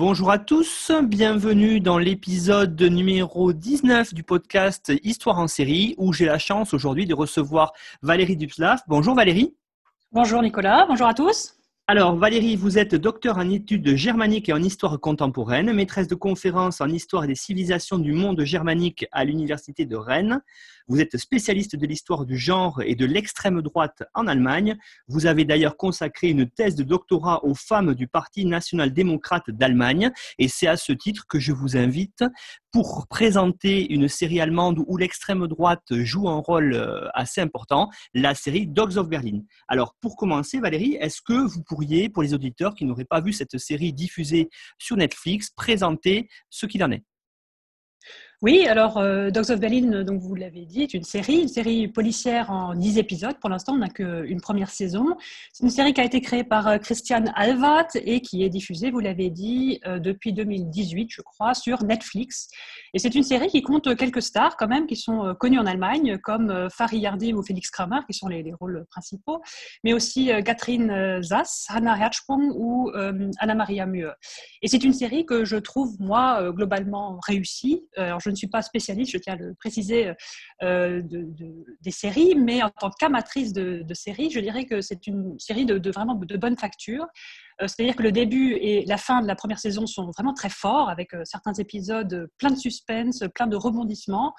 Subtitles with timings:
[0.00, 6.24] Bonjour à tous, bienvenue dans l'épisode numéro 19 du podcast Histoire en série où j'ai
[6.24, 8.80] la chance aujourd'hui de recevoir Valérie Dupslav.
[8.88, 9.54] Bonjour Valérie.
[10.10, 11.54] Bonjour Nicolas, bonjour à tous.
[11.86, 16.80] Alors Valérie, vous êtes docteur en études germaniques et en histoire contemporaine, maîtresse de conférences
[16.80, 20.40] en histoire des civilisations du monde germanique à l'université de Rennes.
[20.90, 24.76] Vous êtes spécialiste de l'histoire du genre et de l'extrême droite en Allemagne.
[25.06, 30.10] Vous avez d'ailleurs consacré une thèse de doctorat aux femmes du Parti national-démocrate d'Allemagne.
[30.40, 32.24] Et c'est à ce titre que je vous invite
[32.72, 38.34] pour présenter une série allemande où l'extrême droite joue un rôle euh, assez important, la
[38.34, 39.42] série Dogs of Berlin.
[39.68, 43.32] Alors, pour commencer, Valérie, est-ce que vous pourriez, pour les auditeurs qui n'auraient pas vu
[43.32, 47.04] cette série diffusée sur Netflix, présenter ce qu'il en est?
[48.42, 51.88] Oui, alors euh, Dogs of Berlin, donc vous l'avez dit, est une série, une série
[51.88, 53.38] policière en 10 épisodes.
[53.38, 55.04] Pour l'instant, on n'a qu'une première saison.
[55.52, 58.90] C'est une série qui a été créée par euh, Christian Alvat et qui est diffusée,
[58.90, 62.48] vous l'avez dit, euh, depuis 2018, je crois, sur Netflix.
[62.94, 66.16] Et c'est une série qui compte quelques stars quand même qui sont connues en Allemagne,
[66.16, 69.42] comme Farid Yardim ou Félix Kramer, qui sont les, les rôles principaux,
[69.84, 72.90] mais aussi Catherine Sass, Hannah Herzsprung ou
[73.38, 74.12] Anna Maria Mühe.
[74.62, 77.84] Et c'est une série que je trouve, moi, globalement réussie.
[78.30, 80.12] Ne suis pas spécialiste, je tiens à le préciser,
[80.62, 81.02] euh,
[81.80, 85.90] des séries, mais en tant qu'amatrice de, séries, je dirais que c'est une série de,
[85.90, 87.06] vraiment de bonne facture.
[87.60, 90.48] Euh, c'est-à-dire que le début et la fin de la première saison sont vraiment très
[90.48, 94.34] forts, avec euh, certains épisodes plein de suspense, plein de rebondissements.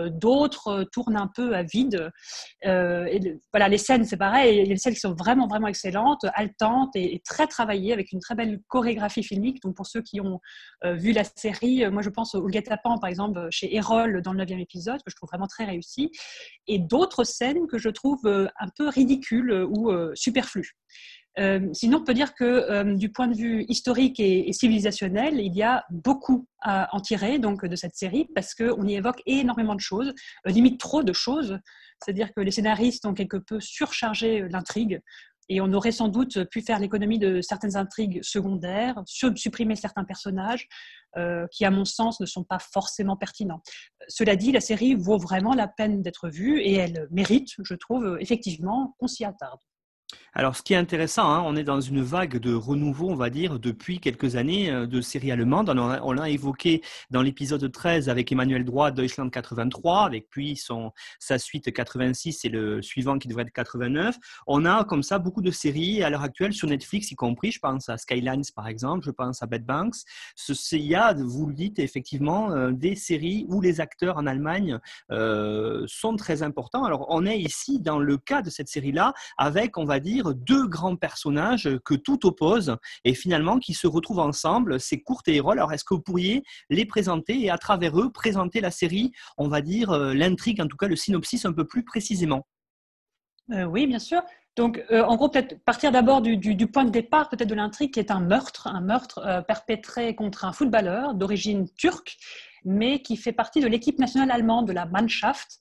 [0.00, 2.10] Euh, d'autres euh, tournent un peu à vide.
[2.64, 4.56] Euh, voilà, les scènes, c'est pareil.
[4.56, 8.12] Il y a des scènes qui sont vraiment, vraiment excellentes, haletantes et, très travaillées, avec
[8.12, 9.62] une très belle chorégraphie filmique.
[9.62, 10.40] Donc, pour ceux qui ont
[10.84, 14.50] vu la série, moi, je pense au guet-apens, par exemple, chez Erol, dans le 9
[14.60, 16.10] épisode, que je trouve vraiment très réussi.
[16.66, 20.76] Et d'autres scènes que je trouve un peu ridicules ou superflues.
[21.38, 25.54] Euh, sinon, on peut dire que euh, du point de vue historique et, civilisationnel, il
[25.54, 29.74] y a beaucoup à en tirer donc, de cette série parce qu'on y évoque énormément
[29.74, 30.14] de choses,
[30.46, 31.58] euh, limite trop de choses.
[32.02, 35.00] C'est-à-dire que les scénaristes ont quelque peu surchargé l'intrigue
[35.48, 40.66] et on aurait sans doute pu faire l'économie de certaines intrigues secondaires, supprimer certains personnages
[41.52, 43.62] qui, à mon sens, ne sont pas forcément pertinents.
[44.08, 48.18] Cela dit, la série vaut vraiment la peine d'être vue et elle mérite, je trouve,
[48.20, 49.60] effectivement qu'on s'y attarde.
[50.38, 53.30] Alors, ce qui est intéressant, hein, on est dans une vague de renouveau, on va
[53.30, 55.70] dire, depuis quelques années euh, de séries allemandes.
[55.70, 61.38] On l'a évoqué dans l'épisode 13 avec Emmanuel Droit, Deutschland 83, avec puis son, sa
[61.38, 64.18] suite 86 et le suivant qui devrait être 89.
[64.46, 67.58] On a comme ça beaucoup de séries à l'heure actuelle sur Netflix, y compris, je
[67.58, 69.96] pense à Skylines par exemple, je pense à Bad Banks.
[70.72, 74.80] Il y a, vous le dites, effectivement, euh, des séries où les acteurs en Allemagne
[75.10, 76.84] euh, sont très importants.
[76.84, 80.66] Alors, on est ici dans le cas de cette série-là avec, on va dire, deux
[80.66, 85.40] grands personnages que tout oppose et finalement qui se retrouvent ensemble, c'est Courte et.
[85.46, 89.48] Alors est-ce que vous pourriez les présenter et à travers eux présenter la série, on
[89.48, 92.46] va dire euh, l'intrigue, en tout cas le synopsis un peu plus précisément?
[93.52, 94.22] Euh, Oui, bien sûr.
[94.56, 98.00] Donc, euh, en gros, peut-être partir d'abord du, point de départ, peut-être de l'intrigue, qui
[98.00, 102.16] est un meurtre, un meurtre perpétré contre un footballeur d'origine turque,
[102.66, 105.58] mais qui fait partie de l'équipe nationale allemande, de la Mannschaft.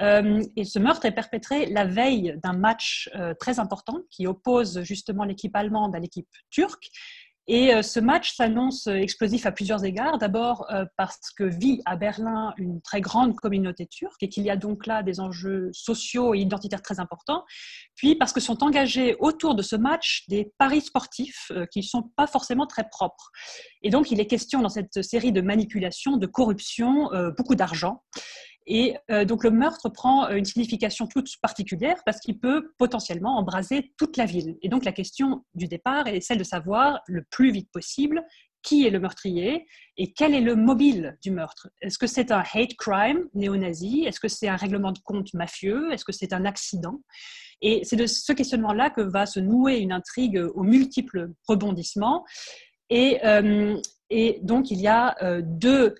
[0.00, 4.82] Euh, et ce meurtre est perpétré la veille d'un match euh, très important qui oppose
[4.82, 6.88] justement l'équipe allemande à l'équipe turque.
[7.50, 10.18] Et euh, ce match s'annonce explosif à plusieurs égards.
[10.18, 10.66] D'abord
[10.96, 14.86] parce que vit à Berlin une très grande communauté turque et qu'il y a donc
[14.86, 17.44] là des enjeux sociaux et identitaires très importants.
[17.96, 22.10] Puis parce que sont engagés autour de ce match des paris sportifs qui ne sont
[22.16, 23.30] pas forcément très propres.
[23.82, 28.02] Et donc il est question dans cette série de manipulations, de corruption, beaucoup d'argent.
[28.70, 33.38] Et euh, donc le meurtre prend euh, une signification toute particulière parce qu'il peut potentiellement
[33.38, 34.56] embraser toute la ville.
[34.62, 38.22] Et donc la question du départ est celle de savoir le plus vite possible
[38.62, 39.66] qui est le meurtrier
[39.96, 41.70] et quel est le mobile du meurtre.
[41.80, 44.04] Est-ce que c'est un hate crime néo-nazi?
[44.06, 45.90] Est-ce que c'est un règlement de compte mafieux?
[45.90, 47.00] Est-ce que c'est un accident?
[47.62, 52.26] Et c'est de ce questionnement-là que va se nouer une intrigue aux multiples rebondissements.
[52.90, 53.80] Et, euh,
[54.10, 55.94] et donc il y a deux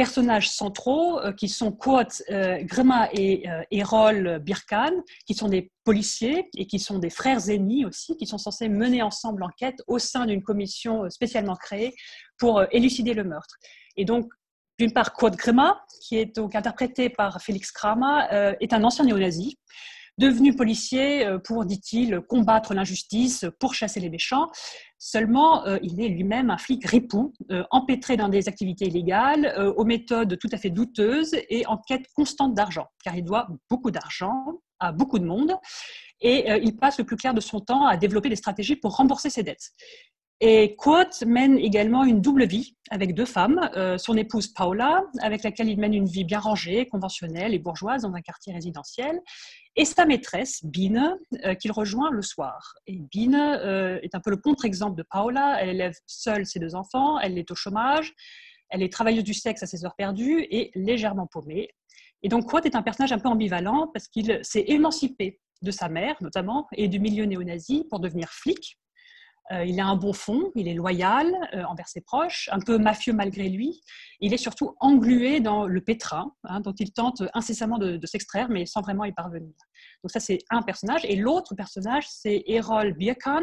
[0.00, 2.22] personnages centraux qui sont Quoth,
[2.62, 4.92] Grima et Erol Birkan,
[5.26, 9.02] qui sont des policiers et qui sont des frères ennemis aussi, qui sont censés mener
[9.02, 11.92] ensemble l'enquête au sein d'une commission spécialement créée
[12.38, 13.56] pour élucider le meurtre.
[13.98, 14.32] Et donc,
[14.78, 18.26] d'une part, Quoth Grima, qui est donc interprété par Félix Krama,
[18.58, 19.58] est un ancien néo-nazi
[20.20, 24.48] devenu policier euh, pour, dit-il, combattre l'injustice, pour chasser les méchants.
[24.98, 29.84] Seulement, euh, il est lui-même un flic ripou, euh, empêtré dans des activités illégales, aux
[29.84, 34.60] méthodes tout à fait douteuses et en quête constante d'argent, car il doit beaucoup d'argent
[34.78, 35.54] à beaucoup de monde
[36.20, 39.30] et il passe le plus clair de son temps à développer des stratégies pour rembourser
[39.30, 39.70] ses dettes.
[40.42, 40.74] Et
[41.26, 45.78] mène également une double vie avec deux femmes, euh, son épouse Paula, avec laquelle il
[45.78, 49.20] mène une vie bien rangée, conventionnelle et bourgeoise dans un quartier résidentiel,
[49.76, 52.74] et sa maîtresse, Bean, euh, qu'il rejoint le soir.
[52.86, 56.74] Et Bean euh, est un peu le contre-exemple de Paula, elle élève seule ses deux
[56.74, 58.14] enfants, elle est au chômage,
[58.70, 61.68] elle est travailleuse du sexe à ses heures perdues et légèrement paumée.
[62.22, 65.90] Et donc Quote est un personnage un peu ambivalent parce qu'il s'est émancipé de sa
[65.90, 68.78] mère notamment et du milieu néo-nazi pour devenir flic
[69.66, 73.12] il a un bon fond, il est loyal euh, envers ses proches, un peu mafieux
[73.12, 73.80] malgré lui.
[74.20, 78.66] Il est surtout englué dans le pétrin, hein, dont il tente incessamment de, s'extraire, mais
[78.66, 79.52] sans vraiment y parvenir.
[80.02, 81.04] Donc ça, c'est un personnage.
[81.04, 83.42] Et l'autre personnage, c'est Erol Birkan,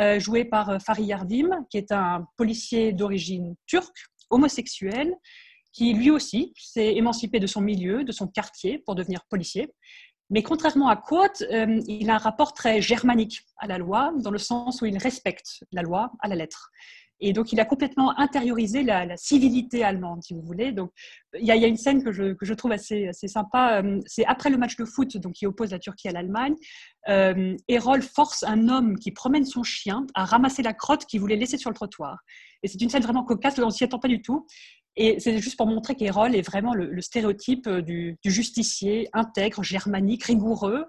[0.00, 3.98] euh, joué par Farid Yardim, qui est un policier d'origine turque,
[4.30, 5.14] homosexuel,
[5.72, 9.72] qui lui aussi s'est émancipé de son milieu, de son quartier, pour devenir policier.
[10.30, 14.30] Mais contrairement à Quote, euh, il a un rapport très germanique à la loi, dans
[14.30, 16.70] le sens où il respecte la loi à la lettre.
[17.22, 20.72] Et donc, il a complètement intériorisé la, civilité allemande, si vous voulez.
[20.72, 20.90] Donc,
[21.38, 23.82] il y, a, une scène que je, trouve assez, sympa.
[23.82, 26.54] Euh, c'est après le match de foot donc, qui oppose la Turquie à l'Allemagne.
[27.08, 31.36] Euh, Erol force un homme qui promène son chien à ramasser la crotte qu'il voulait
[31.36, 32.18] laisser sur le trottoir.
[32.62, 34.46] Et c'est une scène vraiment cocasse, on s'y attend pas du tout.
[34.96, 40.24] Et c'est juste pour montrer qu'Erol est vraiment le, stéréotype euh, du, justicier intègre, germanique,
[40.24, 40.86] rigoureux,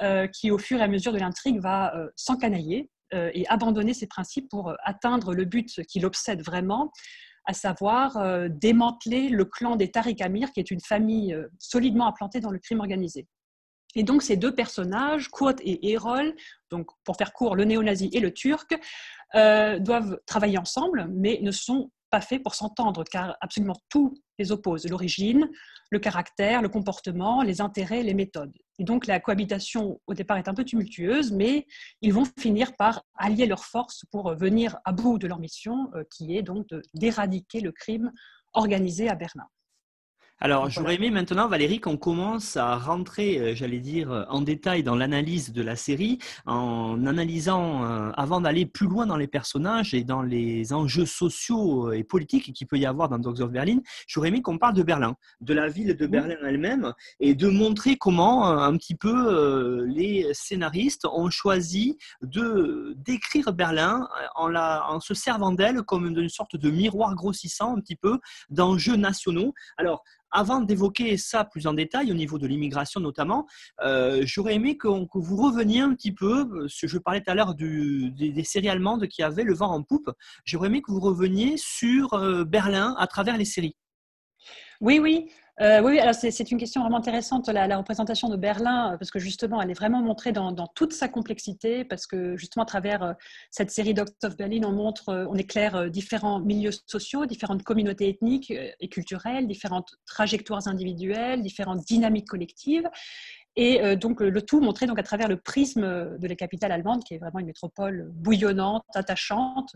[0.00, 2.90] euh, qui au fur et à mesure de l'intrigue va euh, s'encanailler
[3.34, 6.90] et abandonner ses principes pour atteindre le but qui l'obsède vraiment,
[7.44, 8.16] à savoir
[8.48, 12.80] démanteler le clan des Tariq Amir, qui est une famille solidement implantée dans le crime
[12.80, 13.26] organisé.
[13.96, 16.34] Et donc ces deux personnages, Quoth et Erol,
[16.70, 18.74] donc pour faire court, le néo-nazi et le turc,
[19.34, 24.86] doivent travailler ensemble, mais ne sont pas fait pour s'entendre, car absolument tout les oppose,
[24.86, 25.50] l'origine,
[25.90, 28.52] le caractère, le comportement, les intérêts, les méthodes.
[28.78, 31.66] Et donc la cohabitation au départ est un peu tumultueuse, mais
[32.02, 36.04] ils vont finir par allier leurs forces pour venir à bout de leur mission, euh,
[36.14, 38.12] qui est donc d'éradiquer le crime
[38.52, 39.46] organisé à Berlin.
[40.44, 44.82] Alors, j'aurais aimé maintenant, Valérie, qu'on commence à rentrer, euh, j'allais dire, euh, en détail
[44.82, 49.94] dans l'analyse de la série, en analysant, euh, avant d'aller plus loin dans les personnages
[49.94, 53.78] et dans les enjeux sociaux et politiques qu'il peut y avoir dans Dogs of Berlin,
[54.08, 57.96] j'aurais aimé qu'on parle de Berlin, de la ville de Berlin elle-même, et de montrer
[57.96, 65.14] comment un petit peu les scénaristes ont choisi de décrire Berlin en, la, en se
[65.14, 68.18] servant d'elle comme une sorte de miroir grossissant un petit peu
[68.50, 69.54] d'enjeux nationaux.
[69.76, 73.46] Alors, avant d'évoquer ça plus en détail, au niveau de l'immigration notamment,
[73.82, 78.44] euh, j'aurais aimé que, vous reveniez un petit peu, je parlais tout à l'heure des,
[78.44, 80.10] séries allemandes qui avaient le vent en poupe,
[80.44, 83.76] j'aurais aimé que vous reveniez sur euh, Berlin à travers les séries.
[84.80, 85.30] Oui, oui.
[85.60, 89.60] Euh, oui, alors c'est une question vraiment intéressante, la, représentation de Berlin, parce que justement,
[89.60, 93.12] elle est vraiment montrée dans, toute sa complexité, parce que justement, à travers euh,
[93.50, 98.08] cette série Dogs of Berlin, on montre, euh, on éclaire différents milieux sociaux, différentes communautés
[98.08, 102.88] ethniques et culturelles, différentes trajectoires individuelles, différentes dynamiques collectives.
[103.54, 105.82] Et donc le tout montré donc à travers le prisme
[106.18, 109.70] de la capitale allemande, qui est vraiment une métropole bouillonnante, attachante,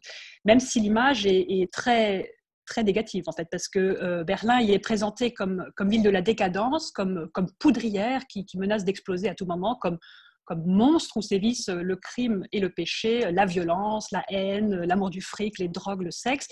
[0.46, 2.32] même si l'image est, très
[2.66, 6.10] très négative en fait, parce que euh, Berlin y est présenté comme, comme ville de
[6.10, 9.98] la décadence, comme, comme poudrière qui, menace d'exploser à tout moment, comme,
[10.44, 15.20] comme monstre où sévissent le crime et le péché, la violence, la haine, l'amour du
[15.20, 16.48] fric, les drogues, le sexe.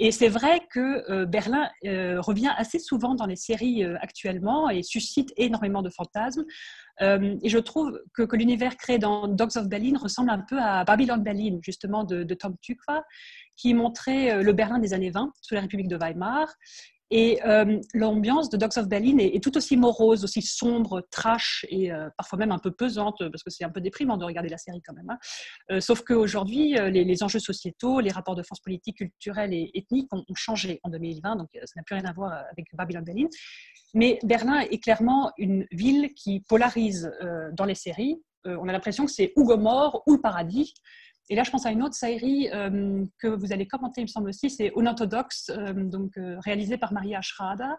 [0.00, 4.82] Et c'est vrai que euh, Berlin euh, revient assez souvent dans les séries actuellement et
[4.82, 6.44] suscite énormément de fantasmes.
[7.00, 11.18] et je trouve que, l'univers créé dans Dogs of Berlin ressemble un peu à Babylon
[11.18, 13.00] Berlin, justement, de, de Tom Tykwer,
[13.58, 16.48] qui montrait euh, le Berlin des années 20 sous la République de Weimar.
[17.10, 21.90] Et euh, l'ambiance de Dogs of Berlin est, tout aussi morose, aussi sombre, trash et
[21.90, 24.58] euh, parfois même un peu pesante, parce que c'est un peu déprimant de regarder la
[24.58, 25.08] série quand même.
[25.08, 25.80] Hein.
[25.80, 30.22] sauf qu'aujourd'hui, les, les, enjeux sociétaux, les rapports de force politiques, culturelles et ethniques ont,
[30.34, 33.28] changé en 2020, donc ça n'a plus rien à voir avec Babylon Berlin.
[33.94, 37.10] Mais Berlin est clairement une ville qui polarise
[37.54, 38.20] dans les séries.
[38.44, 40.74] on a l'impression que c'est ou Gomorre ou le paradis.
[41.30, 42.48] Et là, je pense à une autre série
[43.18, 46.12] que vous allez commenter, il me semble aussi, c'est Unorthodox, donc
[46.44, 47.74] réalisée par Maria Schrader,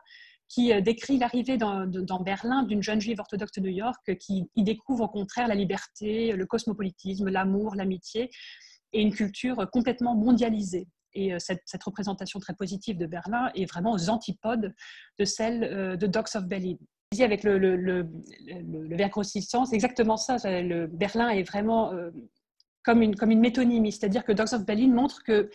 [0.47, 5.05] qui décrit l'arrivée dans, Berlin d'une jeune juive orthodoxe de New York qui y découvre
[5.05, 8.29] au contraire la liberté, le cosmopolitisme, l'amour, l'amitié
[8.93, 10.87] et une culture complètement mondialisée.
[11.13, 14.75] Et cette, représentation très positive de Berlin est vraiment aux antipodes
[15.17, 16.77] de celle de Dogs of Berlin
[17.19, 20.37] avec le, le, le, verre grossissant, c'est exactement ça.
[20.61, 22.11] Le Berlin est vraiment euh,
[22.83, 25.50] comme, une, comme une métonymie, c'est-à-dire que Dogs of Berlin montre que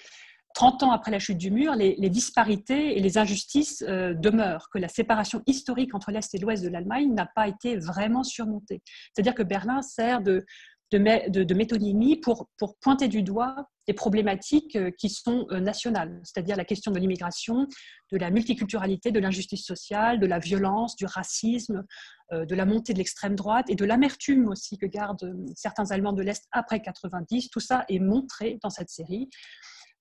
[0.54, 4.78] 30 ans après la chute du mur, les, disparités et les injustices euh, demeurent, que
[4.78, 8.80] la séparation historique entre l'Est et l'Ouest de l'Allemagne n'a pas été vraiment surmontée.
[9.12, 10.46] C'est-à-dire que Berlin sert de,
[10.90, 16.56] de, métonymie pour, pour, pointer du doigt des problématiques euh, qui sont euh, nationales, c'est-à-dire
[16.56, 17.66] la question de l'immigration,
[18.12, 21.84] de la multiculturalité, de l'injustice sociale, de la violence, du racisme,
[22.32, 26.12] euh, de la montée de l'extrême droite et de l'amertume aussi que gardent certains Allemands
[26.12, 27.50] de l'Est après 90.
[27.50, 29.28] Tout ça est montré dans cette série.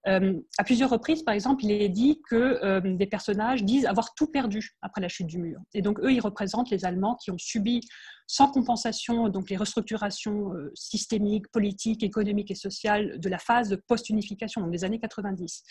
[0.07, 4.13] Euh, à plusieurs reprises, par exemple, il est dit que euh, des personnages disent avoir
[4.15, 5.61] tout perdu après la chute du mur.
[5.73, 7.81] Et donc, eux, ils représentent les Allemands qui ont subi
[8.27, 13.75] sans compensation donc les restructurations euh, systémiques, politiques, économiques et sociales de la phase de
[13.75, 15.63] post-unification, donc des années 90.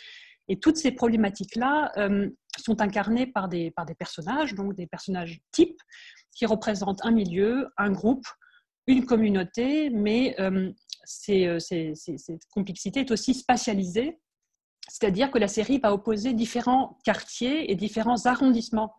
[0.49, 1.93] Et toutes ces problématiques-là
[2.59, 5.81] sont incarnées par des, par des personnages, donc des personnages types,
[6.35, 8.27] qui représentent un milieu, un groupe,
[8.89, 10.35] une communauté, mais
[11.05, 14.19] cette complexité est aussi spatialisée
[14.89, 18.95] c'est-à-dire que la série va opposer différents quartiers et différents arrondissements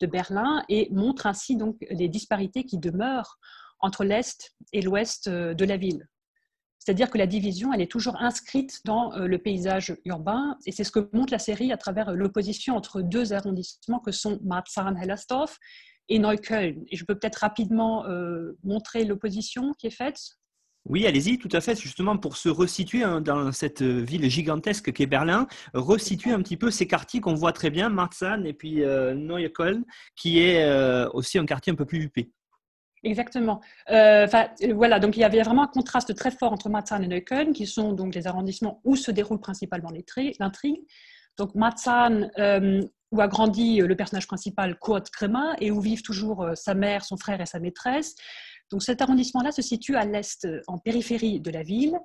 [0.00, 3.38] de Berlin et montre ainsi donc les disparités qui demeurent
[3.80, 6.08] entre l'Est et l'Ouest euh, de la ville.
[6.78, 10.84] C'est-à-dire que la division, elle est toujours inscrite dans euh, le paysage urbain, et c'est
[10.84, 15.58] ce que montre la série à travers l'opposition entre deux arrondissements que sont Marzahn-Hellersdorf
[16.08, 16.84] et Neukölln.
[16.88, 20.38] Et je peux peut-être rapidement euh, montrer l'opposition qui est faite.
[20.88, 21.78] Oui, allez-y, tout à fait.
[21.78, 26.56] Justement, pour se resituer hein, dans cette euh, ville gigantesque qu'est Berlin, resituer un petit
[26.56, 29.84] peu ces quartiers qu'on voit très bien, Marzahn et puis euh, Neukölln,
[30.16, 32.30] qui est euh, aussi un quartier un peu plus huppé.
[33.04, 33.60] Exactement.
[33.86, 37.66] voilà, donc il y avait vraiment un contraste très fort entre Marzahn et Neukölln, qui
[37.66, 40.84] sont donc les arrondissements où se déroule principalement l'intrigue.
[41.36, 42.28] Donc Marzahn,
[43.12, 47.16] où a grandi le personnage principal Kurt Kremer et où vivent toujours sa mère, son
[47.16, 48.16] frère et sa maîtresse.
[48.70, 51.98] Donc cet arrondissement-là se situe à l'est, euh, en périphérie de la ville,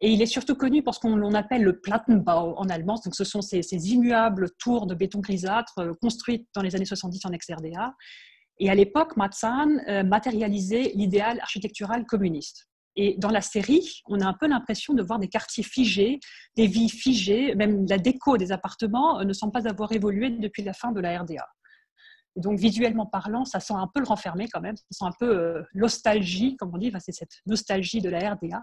[0.00, 3.00] et il est surtout connu pour ce qu'on appelle le Plattenbau en allemand.
[3.04, 3.60] Donc ce sont ces,
[3.92, 7.94] immuables tours de béton grisâtre euh, construites dans les années 70 en ex-RDA.
[8.60, 12.68] Et à l'époque, Matzahn euh, matérialisait l'idéal architectural communiste.
[12.96, 16.18] Et dans la série, on a un peu l'impression de voir des quartiers figés,
[16.56, 20.72] des vies figées, même la déco des appartements ne semble pas avoir évolué depuis la
[20.72, 21.46] fin de la RDA
[22.38, 25.28] donc, visuellement parlant, ça sent un peu le renfermé quand même, ça sent un peu
[25.28, 28.62] euh, nostalgie, comme on dit, c'est cette nostalgie de la RDA.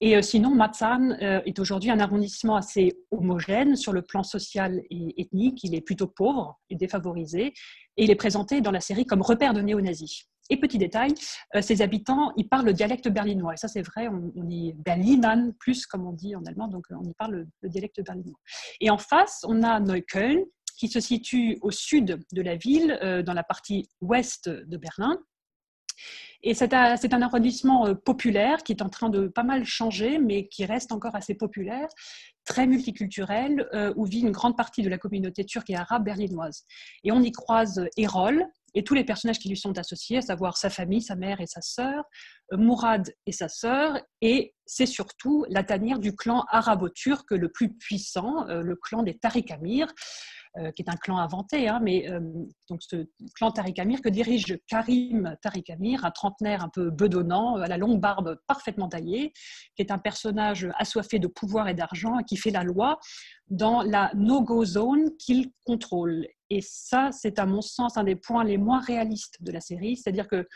[0.00, 4.82] Et euh, sinon, Matzahn euh, est aujourd'hui un arrondissement assez homogène sur le plan social
[4.90, 5.64] et ethnique.
[5.64, 7.54] Il est plutôt pauvre et défavorisé.
[7.96, 10.26] Et il est présenté dans la série comme repère de néo-nazis.
[10.50, 11.12] Et petit détail,
[11.60, 13.54] ses habitants, ils parlent le dialecte berlinois.
[13.54, 17.02] Et ça, c'est vrai, on, dit Berlinan plus, comme on dit en allemand, donc on
[17.02, 18.38] y parle le, le dialecte berlinois.
[18.80, 20.44] Et en face, on a Neukölln,
[20.76, 25.18] qui se situe au sud de la ville, euh, dans la partie ouest de Berlin.
[26.42, 30.48] Et c'est un, arrondissement euh, populaire qui est en train de pas mal changer, mais
[30.48, 31.88] qui reste encore assez populaire,
[32.44, 36.64] très multiculturel, euh, où vit une grande partie de la communauté turque et arabe berlinoise.
[37.04, 40.58] Et on y croise Erol et tous les personnages qui lui sont associés, à savoir
[40.58, 42.04] sa famille, sa mère et sa sœur,
[42.52, 48.44] Mourad et sa sœur, et c'est surtout la tanière du clan arabo-turc le plus puissant,
[48.44, 49.88] le clan des Tariq Amir,
[50.58, 52.20] euh, qui est un clan inventé, hein, mais euh,
[52.68, 57.56] donc ce clan Tariq Amir que dirige Karim Tariq Amir, un trentenaire un peu bedonnant,
[57.56, 59.32] à la longue barbe parfaitement taillée,
[59.74, 62.98] qui est un personnage assoiffé de pouvoir et d'argent et qui fait la loi
[63.48, 66.26] dans la no-go zone qu'il contrôle.
[66.48, 69.96] Et ça, c'est à mon sens un des points les moins réalistes de la série,
[69.96, 70.46] c'est-à-dire que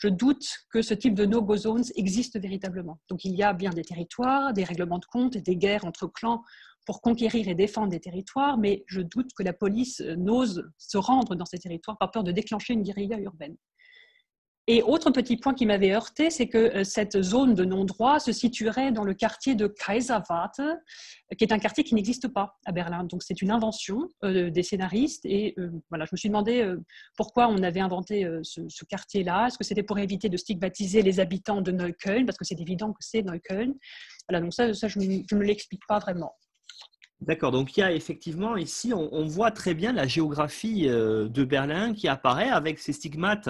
[0.00, 3.00] je doute que ce type de no-go zones existe véritablement.
[3.08, 6.44] Donc il y a bien des territoires, des règlements de compte, des guerres entre clans
[6.88, 10.96] pour conquérir et défendre des territoires, mais je doute que la police euh, n'ose se
[10.96, 13.56] rendre dans ces territoires par peur de déclencher une guérilla urbaine.
[14.68, 18.32] Et autre petit point qui m'avait heurté, c'est que euh, cette zone de non-droit se
[18.32, 20.62] situerait dans le quartier de Kaiserwarte,
[21.36, 23.04] qui est un quartier qui n'existe pas à Berlin.
[23.04, 25.26] Donc c'est une invention euh, des scénaristes.
[25.26, 25.56] Et
[25.90, 26.74] voilà, je me suis demandé
[27.18, 29.48] pourquoi on avait inventé ce, quartier-là.
[29.48, 32.94] Est-ce que c'était pour éviter de stigmatiser les habitants de Neukölln, parce que c'est évident
[32.94, 33.74] que c'est Neukölln.
[34.26, 36.32] Voilà, donc ça, ça je ne me l'explique pas vraiment.
[37.20, 41.42] D'accord, donc il y a effectivement ici, on, voit très bien la géographie euh, de
[41.42, 43.48] Berlin qui apparaît avec ces stigmates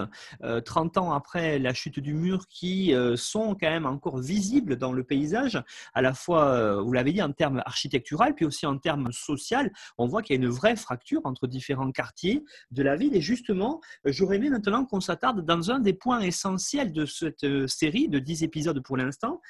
[0.65, 4.77] 30 euh, ans après la chute du mur qui euh, sont quand même encore visibles
[4.77, 8.79] dans le paysage, à la fois, vous l'avez dit, en termes architectural, puis aussi en
[8.79, 9.71] termes social.
[9.99, 13.15] On voit qu'il y a une vraie fracture entre différents quartiers de la ville.
[13.15, 18.09] Et justement, j'aurais aimé maintenant qu'on s'attarde dans un des points essentiels de cette série
[18.09, 19.41] de 10 épisodes pour l'instant,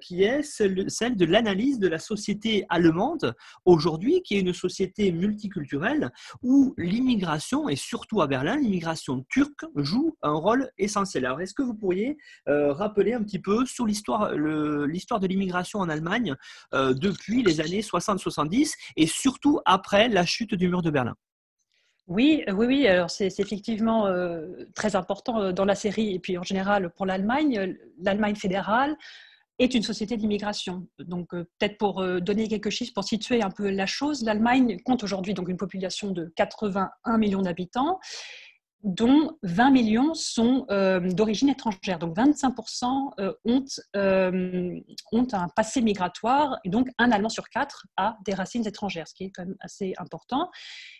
[0.00, 3.34] qui est celle de l'analyse de la société allemande
[3.66, 6.10] aujourd'hui, qui est une société multiculturelle
[6.42, 11.26] où l'immigration, et surtout à Berlin, l'immigration turque joue un rôle essentiel.
[11.26, 12.16] Alors, est-ce que vous pourriez
[12.48, 16.34] euh, rappeler un petit peu sur l'histoire, de l'immigration en Allemagne
[16.72, 21.14] euh, depuis les années 60-70 et surtout après la chute du mur de Berlin?
[22.06, 22.86] Oui, oui, oui.
[22.86, 24.46] Alors c'est effectivement euh,
[24.76, 28.96] très important dans la série et puis en général pour l'Allemagne, l'Allemagne fédérale
[29.58, 30.86] est une société d'immigration.
[30.98, 34.78] Donc, euh, peut-être pour euh, donner quelques chiffres, pour situer un peu la chose, l'Allemagne
[34.84, 37.98] compte aujourd'hui donc une population de 81 millions d'habitants,
[38.82, 41.98] dont 20 millions sont euh, d'origine étrangère.
[41.98, 43.64] Donc, 25% ont,
[45.12, 49.14] ont un passé migratoire, et donc un Allemand sur quatre a des racines étrangères, ce
[49.14, 50.50] qui est quand même assez important.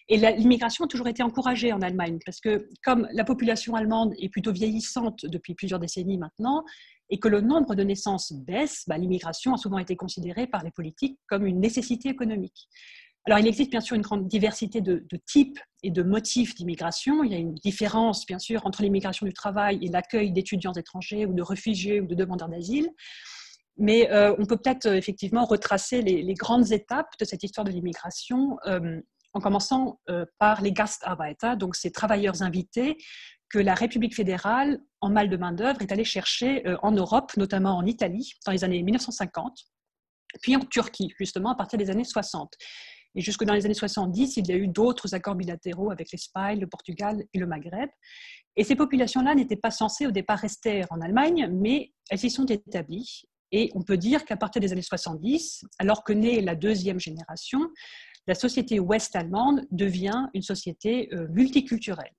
[0.08, 4.30] Et l'immigration a toujours été encouragée en Allemagne, parce que comme la population allemande est
[4.30, 6.64] plutôt vieillissante depuis plusieurs décennies maintenant,
[7.10, 10.70] et que le nombre de naissances baisse, bah, l'immigration a souvent été considérée par les
[10.70, 12.68] politiques comme une nécessité économique.
[13.26, 17.24] Alors, il existe bien sûr une grande diversité de, types et de motifs d'immigration.
[17.24, 21.26] Il y a une différence, bien sûr, entre l'immigration du travail et l'accueil d'étudiants étrangers
[21.26, 22.88] ou de réfugiés ou de demandeurs d'asile.
[23.78, 27.72] Mais euh, on peut peut-être euh, effectivement retracer les, grandes étapes de cette histoire de
[27.72, 29.00] l'immigration euh,
[29.34, 30.00] en commençant
[30.38, 32.96] par les Gastarbeiter, donc ces travailleurs invités
[33.48, 37.76] que la République fédérale, en mal de main-d'œuvre, est allée chercher euh, en Europe, notamment
[37.76, 39.52] en Italie, dans les années 1950,
[40.42, 42.52] puis en Turquie, justement, à partir des années 60.
[43.14, 46.60] Et jusque dans les années 70, il y a eu d'autres accords bilatéraux avec l'Espagne,
[46.60, 47.88] le Portugal et le Maghreb.
[48.56, 52.44] Et ces populations-là n'étaient pas censées au départ rester en Allemagne, mais elles s'y sont
[52.44, 53.22] établies.
[53.52, 57.60] Et on peut dire qu'à partir des années 70, alors que naît la deuxième génération,
[58.26, 62.12] la société ouest-allemande devient une société euh, multiculturelle.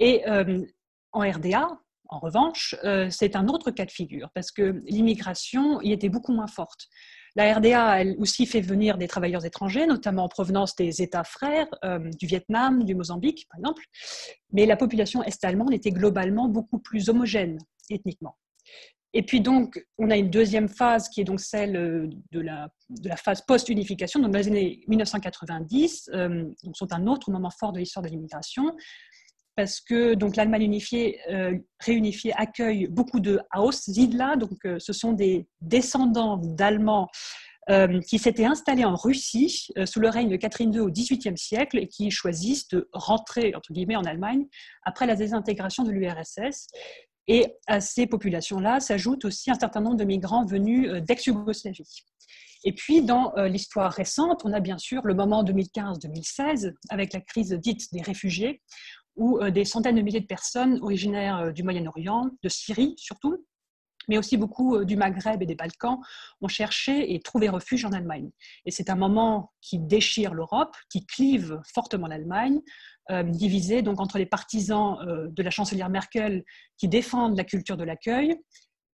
[0.00, 0.64] Et euh,
[1.12, 1.68] en RDA,
[2.08, 6.32] en revanche, euh, c'est un autre cas de figure parce que l'immigration y était beaucoup
[6.32, 6.88] moins forte.
[7.36, 11.68] La RDA, elle aussi fait venir des travailleurs étrangers, notamment en provenance des États frères,
[11.84, 13.84] euh, du Vietnam, du Mozambique, par exemple.
[14.52, 17.58] Mais la population est-allemande était globalement beaucoup plus homogène
[17.90, 18.36] ethniquement.
[19.12, 22.68] Et puis donc, on a une deuxième phase qui est donc celle de la,
[23.16, 26.10] phase post-unification, donc dans les années 1990,
[26.62, 28.72] donc sont un autre moment fort de l'histoire de l'immigration
[29.60, 35.12] parce que donc l'Allemagne unifiée, euh, réunifiée accueille beaucoup de Aussiedler, donc euh, ce sont
[35.12, 37.10] des descendants d'Allemands
[37.68, 41.76] euh, qui s'étaient installés en Russie sous le règne de Catherine II au XVIIIe siècle
[41.76, 44.46] et qui choisissent de rentrer entre guillemets en Allemagne
[44.84, 46.68] après la désintégration de l'URSS.
[47.28, 52.06] Et à ces populations-là s'ajoute aussi un certain nombre de migrants venus d'ex-Yougoslavie.
[52.64, 57.52] Et puis, dans l'histoire récente, on a bien sûr le moment 2015-2016, avec la crise
[57.52, 58.60] dite des réfugiés,
[59.20, 63.46] où euh, des centaines de milliers de personnes originaires euh, du Moyen-Orient, de Syrie surtout,
[64.08, 65.98] mais aussi beaucoup euh, du Maghreb et des Balkans
[66.40, 68.30] ont cherché et trouvé refuge en Allemagne.
[68.64, 72.60] Et c'est un moment qui déchire l'Europe, qui clive fortement l'Allemagne,
[73.24, 76.44] divisée donc entre les partisans de la chancelière Merkel
[76.78, 78.36] qui défendent la culture de l'accueil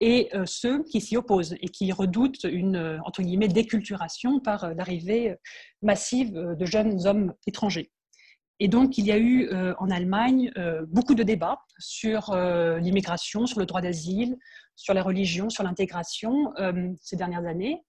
[0.00, 5.34] et ceux qui s'y opposent et qui redoutent une entre guillemets déculturation par l'arrivée
[5.82, 7.90] massive de jeunes hommes étrangers.
[8.60, 12.78] Et donc, il y a eu euh, en Allemagne euh, beaucoup de débats sur euh,
[12.78, 14.36] l'immigration, sur le droit d'asile,
[14.76, 16.52] sur la religion, sur l'intégration
[17.00, 17.80] ces dernières années.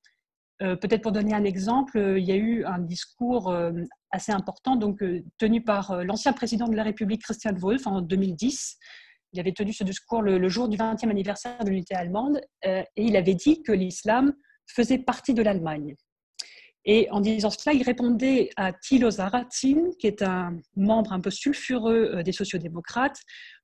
[0.59, 3.51] Peut-être pour donner un exemple, il y a eu un discours
[4.11, 5.03] assez important donc,
[5.39, 8.77] tenu par l'ancien président de la République, Christian Wolff, en 2010.
[9.33, 12.85] Il avait tenu ce discours le, le jour du 20e anniversaire de l'unité allemande et
[12.95, 14.31] il avait dit que l'islam
[14.67, 15.95] faisait partie de l'Allemagne.
[16.85, 21.31] Et en disant cela, il répondait à Thilo Sarrazin, qui est un membre un peu
[21.31, 23.19] sulfureux euh, des sociodémocrates,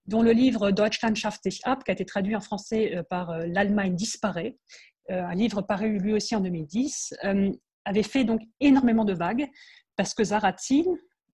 [0.07, 3.29] dont le livre Deutschland schafft sich ab, qui a été traduit en français euh, par
[3.29, 4.57] euh, L'Allemagne disparaît,
[5.09, 7.15] un livre paru lui aussi en 2010,
[7.83, 9.45] avait fait donc énormément de vagues
[9.97, 10.85] parce que Sarrazin,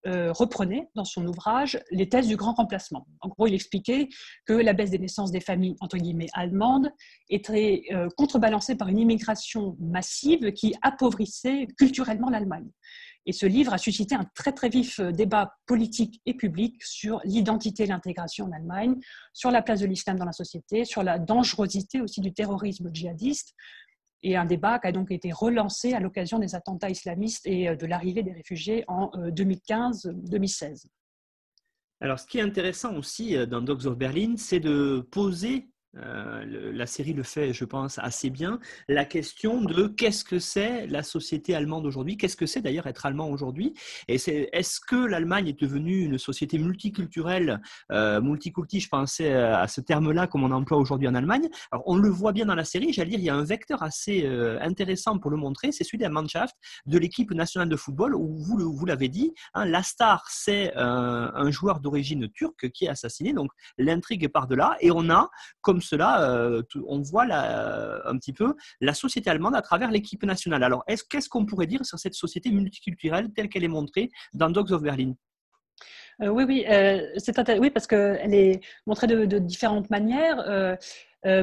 [0.06, 3.08] euh, reprenait dans son ouvrage les thèses du grand remplacement.
[3.22, 4.10] En gros, il expliquait
[4.46, 6.92] que la baisse des naissances des familles, entre guillemets, allemandes,
[7.30, 12.70] était euh, contrebalancée par une immigration massive qui appauvrissait culturellement l'Allemagne.
[13.26, 17.20] Et ce livre a suscité un très très vif euh, débat politique et public sur
[17.26, 18.96] l'identité et l'intégration en Allemagne,
[19.34, 23.54] sur la place de l'islam dans la société, sur la dangerosité aussi du terrorisme djihadiste,
[24.24, 27.86] et un débat qui a donc été relancé à l'occasion des attentats islamistes et de
[27.86, 30.88] l'arrivée des réfugiés en 2015-2016.
[32.00, 36.86] Alors, ce qui est intéressant aussi dans Dogs of Berlin, c'est de poser euh, la
[36.86, 38.60] série le fait, je pense, assez bien.
[38.88, 42.18] La question de qu'est-ce que c'est la société allemande aujourd'hui?
[42.18, 43.74] Qu'est-ce que c'est d'ailleurs être allemand aujourd'hui?
[44.08, 49.68] Et c'est, est-ce que l'Allemagne est devenue une société multiculturelle, euh, multiculti Je pensais à
[49.68, 51.50] ce terme-là comme on emploie aujourd'hui en Allemagne.
[51.72, 52.94] Alors, on le voit bien dans la série.
[52.94, 55.72] J'allais dire, il y a un vecteur assez euh, intéressant pour le montrer.
[55.72, 59.66] C'est celui de la Mannschaft de l'équipe nationale de football où vous, l'avez dit, hein,
[59.66, 63.34] la star, c'est un joueur d'origine turque qui est assassiné.
[63.34, 64.78] Donc, l'intrigue part de là.
[64.82, 65.30] Et on a,
[65.62, 70.64] comme cela, euh, on voit un petit peu la société allemande à travers l'équipe nationale.
[70.64, 74.72] Alors, qu'est-ce qu'on pourrait dire sur cette société multiculturelle telle qu'elle est montrée dans Dogs
[74.72, 75.14] of Berlin?
[76.22, 80.44] Euh, oui, oui, euh, c'est oui, parce qu'elle est montrée de, différentes manières.
[80.48, 80.76] Euh,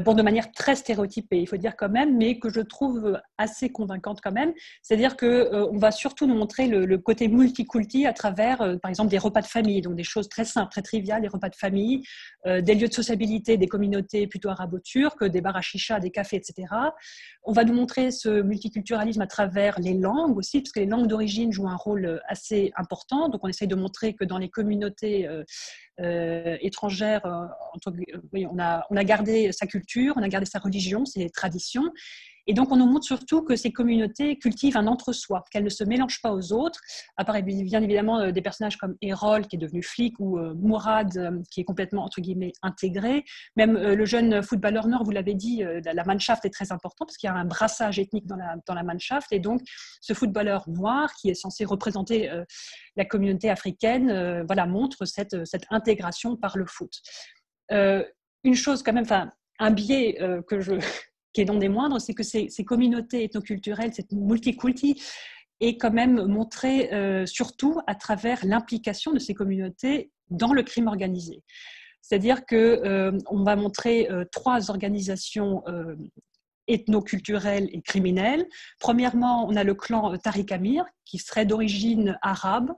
[0.01, 3.71] bon, de manière très stéréotypée, il faut dire quand même, mais que je trouve assez
[3.71, 4.53] convaincante quand même.
[4.83, 8.89] C'est-à-dire qu'on euh, on va surtout nous montrer le, côté multiculti à travers, euh, par
[8.89, 11.57] exemple, des repas de famille, donc des choses très simples, très triviales, des repas de
[11.57, 12.03] famille,
[12.45, 16.67] des lieux de sociabilité, des communautés plutôt arabo-turques, des bars à chicha, des cafés, etc.
[17.43, 21.07] On va nous montrer ce multiculturalisme à travers les langues aussi, parce que les langues
[21.07, 23.29] d'origine jouent un rôle assez important.
[23.29, 25.45] Donc, on essaye de montrer que dans les communautés euh,
[25.99, 27.47] étrangère, euh,
[28.35, 31.91] on, a, on a gardé sa culture, on a gardé sa religion, ses traditions.
[32.47, 35.85] Et donc, on nous montre surtout que ces communautés cultivent un entre-soi, qu'elles ne se
[35.85, 36.81] mélangent pas aux autres.
[37.17, 41.17] Apparaît bien évidemment euh, des personnages comme Erol, qui est devenu flic, ou euh, Mourad,
[41.17, 43.25] euh, qui est complètement, entre guillemets, intégré.
[43.57, 47.29] Même le jeune footballeur nord, vous l'avez dit, la Mannschaft est très important, parce qu'il
[47.29, 49.33] y a un brassage ethnique dans la, dans la Mannschaft.
[49.33, 49.61] Et donc,
[50.01, 52.31] ce footballeur noir, qui est censé représenter
[52.97, 56.93] la communauté africaine, voilà, montre cette, cette intégration par le foot.
[57.71, 60.75] une chose quand même, enfin, un biais que je
[61.35, 65.03] qui est non des moindres, c'est que ces, communautés ethnoculturelles, cette multiculti,
[65.61, 70.87] est quand même montrée euh, surtout à travers l'implication de ces communautés dans le crime
[70.87, 71.43] organisé.
[72.01, 75.63] C'est-à-dire qu'on euh, va montrer euh, trois organisations
[76.67, 78.47] ethnoculturelles et criminelles.
[78.79, 82.73] Premièrement, on a le clan Tariq Amir, qui serait d'origine arabe,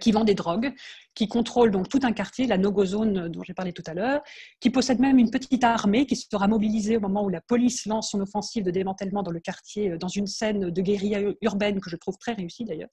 [0.00, 0.72] qui vend des drogues,
[1.16, 4.20] qui contrôle donc tout un quartier, la no-go zone dont j'ai parlé tout à l'heure,
[4.60, 8.10] qui possède même une petite armée qui sera mobilisée au moment où la police lance
[8.10, 11.90] son offensive de démantèlement dans le quartier, euh, dans une scène de guérilla urbaine que
[11.90, 12.90] je trouve très réussie d'ailleurs.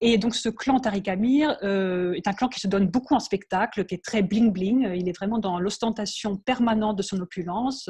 [0.00, 3.20] Et donc ce clan Tariq Amir euh, est un clan qui se donne beaucoup en
[3.20, 4.92] spectacle, qui est très bling-bling.
[4.96, 7.88] Il est vraiment dans l'ostentation permanente de son opulence.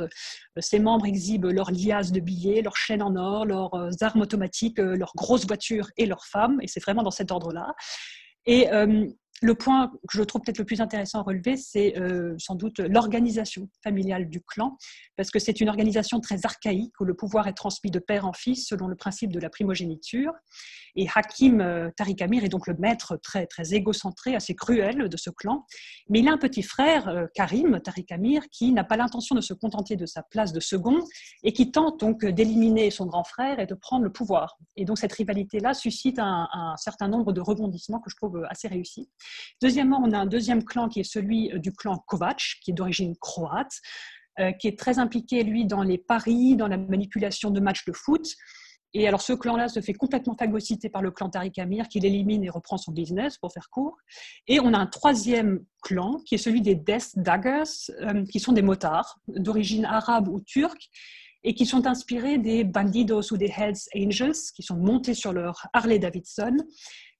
[0.58, 5.12] ses membres exhibent leurs liasses de billets, leurs chaînes en or, leurs armes automatiques, leurs
[5.16, 6.58] grosses voitures et leurs femmes.
[6.60, 7.74] Et c'est vraiment dans cet ordre-là.
[8.46, 9.06] Et euh,
[9.42, 12.78] le point que je trouve peut-être le plus intéressant à relever, c'est euh, sans doute
[12.78, 14.76] l'organisation familiale du clan,
[15.16, 18.32] parce que c'est une organisation très archaïque où le pouvoir est transmis de père en
[18.32, 20.32] fils selon le principe de la primogéniture.
[20.96, 25.16] Et Hakim euh, Tariq Amir est donc le maître très, très égocentré, assez cruel de
[25.16, 25.66] ce clan.
[26.08, 29.40] Mais il a un petit frère, euh, Karim Tariq Amir, qui n'a pas l'intention de
[29.40, 31.00] se contenter de sa place de second
[31.42, 34.56] et qui tente donc d'éliminer son grand frère et de prendre le pouvoir.
[34.76, 38.68] Et donc cette rivalité-là suscite un, un certain nombre de rebondissements que je trouve assez
[38.68, 39.10] réussis.
[39.62, 42.74] Deuxièmement, on a un deuxième clan qui est celui euh, du clan Kovac, qui est
[42.74, 43.80] d'origine croate,
[44.40, 47.92] euh, qui est très impliqué, lui, dans les paris, dans la manipulation de matchs de
[47.92, 48.26] foot.
[48.92, 52.44] Et alors, ce clan-là se fait complètement phagocyter par le clan Tariq Amir, qui l'élimine
[52.44, 53.96] et reprend son business, pour faire court.
[54.46, 58.52] Et on a un troisième clan, qui est celui des Death Daggers, euh, qui sont
[58.52, 60.90] des motards d'origine arabe ou turque,
[61.44, 65.66] et qui sont inspirés des Bandidos ou des Hells Angels, qui sont montés sur leur
[65.72, 66.56] Harley Davidson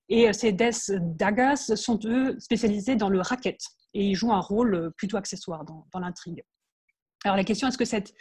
[0.08, 3.58] et euh, ces Death Daggers sont eux spécialisés dans le racket
[3.94, 6.42] et ils jouent un rôle euh, plutôt accessoire dans, l'intrigue.
[7.24, 8.14] Alors la question est-ce que cette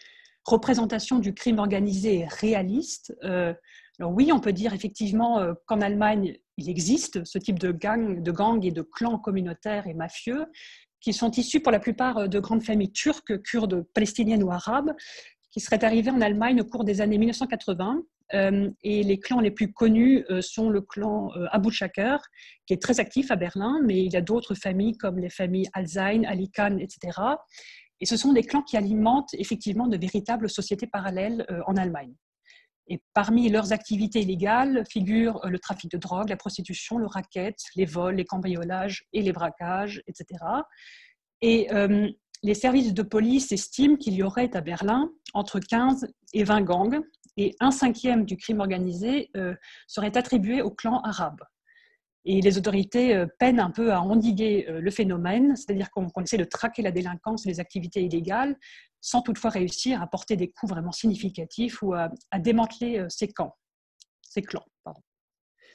[0.45, 3.53] représentation du crime organisé est réaliste euh,
[3.99, 8.31] Alors oui, on peut dire effectivement qu'en Allemagne, il existe ce type de gang, de
[8.31, 10.45] gang et de clans communautaires et mafieux
[11.01, 14.93] qui sont issus pour la plupart de grandes familles turques, kurdes, palestiniennes ou arabes,
[15.51, 18.01] qui seraient arrivés en Allemagne au cours des années 1980 euh,
[18.33, 22.19] et les clans les plus connus euh, sont le clan euh, Abu Shaker,
[22.65, 25.69] qui est très actif à Berlin, mais il y a d'autres familles comme les familles
[25.73, 27.19] Alzain, Ali Khan, etc.
[27.99, 32.13] Et ce sont des clans qui alimentent effectivement de véritables sociétés parallèles en Allemagne.
[32.87, 37.85] Et parmi leurs activités illégales figurent le trafic de drogue, la prostitution, le racket, les
[37.85, 40.43] vols, les cambriolages et les braquages, etc.
[41.41, 41.69] Et
[42.43, 47.01] les services de police estiment qu'il y aurait à Berlin entre 15 et 20 gangs
[47.37, 49.55] et un cinquième du crime organisé euh,
[49.87, 51.41] serait attribué au clan arabe.
[52.25, 56.81] Et les autorités peinent un peu à endiguer le phénomène, c'est-à-dire qu'on essaie de traquer
[56.81, 58.57] la délinquance et les activités illégales,
[59.01, 63.57] sans toutefois réussir à porter des coups vraiment significatifs ou à, à démanteler ces camps,
[64.21, 64.63] ces clans.
[64.85, 65.01] Pardon.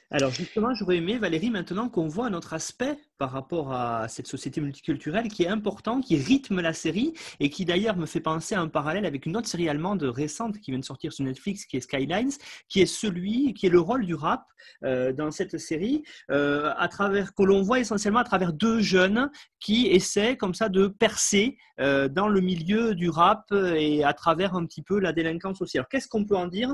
[0.09, 4.27] Alors justement, j'aurais aimé, Valérie, maintenant qu'on voit un autre aspect par rapport à cette
[4.27, 8.55] société multiculturelle qui est important, qui rythme la série et qui d'ailleurs me fait penser
[8.55, 11.65] à un parallèle avec une autre série allemande récente qui vient de sortir sur Netflix,
[11.65, 12.31] qui est Skylines,
[12.69, 14.45] qui est celui, qui est le rôle du rap
[14.83, 19.29] euh, dans cette série, euh, à travers que l'on voit essentiellement à travers deux jeunes
[19.59, 24.55] qui essaient comme ça de percer euh, dans le milieu du rap et à travers
[24.55, 25.77] un petit peu la délinquance aussi.
[25.77, 26.73] Alors qu'est-ce qu'on peut en dire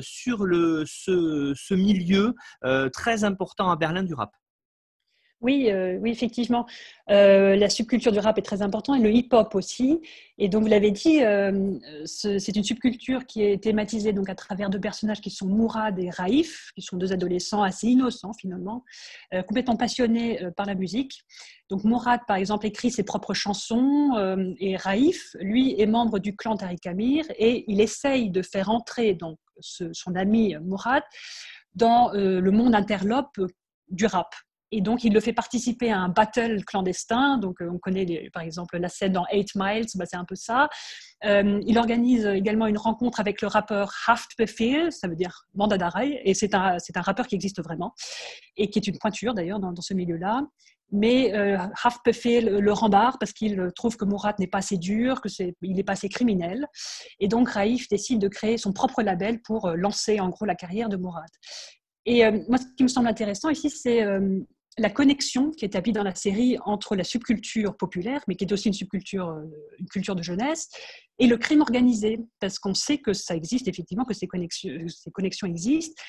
[0.00, 2.34] sur le, ce, ce milieu
[2.92, 4.32] très important à Berlin du rap?
[5.42, 6.66] Oui, euh, oui, effectivement.
[7.10, 10.00] Euh, la subculture du rap est très importante et le hip-hop aussi.
[10.38, 11.20] Et donc, vous l'avez dit,
[12.04, 16.10] c'est une subculture qui est thématisée donc, à travers deux personnages qui sont Mourad et
[16.10, 18.84] Raif, qui sont deux adolescents assez innocents finalement,
[19.46, 21.22] complètement passionnés par la musique.
[21.70, 24.10] Donc, Mourad, par exemple, écrit ses propres chansons
[24.58, 29.14] et Raif, lui, est membre du clan Tariq Amir et il essaye de faire entrer
[29.14, 31.02] donc, son ami Mourad
[31.76, 33.38] dans euh, le monde interlope
[33.88, 34.34] du rap.
[34.72, 37.38] Et donc, il le fait participer à un battle clandestin.
[37.38, 40.34] Donc, euh, on connaît par exemple la scène dans Eight Miles, bah, c'est un peu
[40.34, 40.68] ça.
[41.24, 46.20] Euh, il organise également une rencontre avec le rappeur Haftbefehl, ça veut dire mandat d'arrêt,
[46.24, 47.94] et c'est un, un rappeur qui existe vraiment,
[48.56, 50.42] et qui est une pointure d'ailleurs dans, ce milieu-là.
[50.92, 55.28] Mais euh, Haftbefehl le rembarre parce qu'il trouve que Mourad n'est pas assez dur, que
[55.28, 56.66] c'est, il n'est pas assez criminel.
[57.18, 60.88] Et donc, Raif décide de créer son propre label pour lancer en gros la carrière
[60.88, 61.28] de Mourad.
[62.06, 64.40] Et euh, moi, ce qui me semble intéressant ici, c'est euh,
[64.78, 68.52] la connexion qui est établie dans la série entre la subculture populaire, mais qui est
[68.52, 69.44] aussi une subculture, euh,
[69.78, 70.68] une culture de jeunesse,
[71.18, 74.70] et le crime organisé, parce qu'on sait que ça existe effectivement, que ces connexions,
[75.14, 76.02] connexions existent.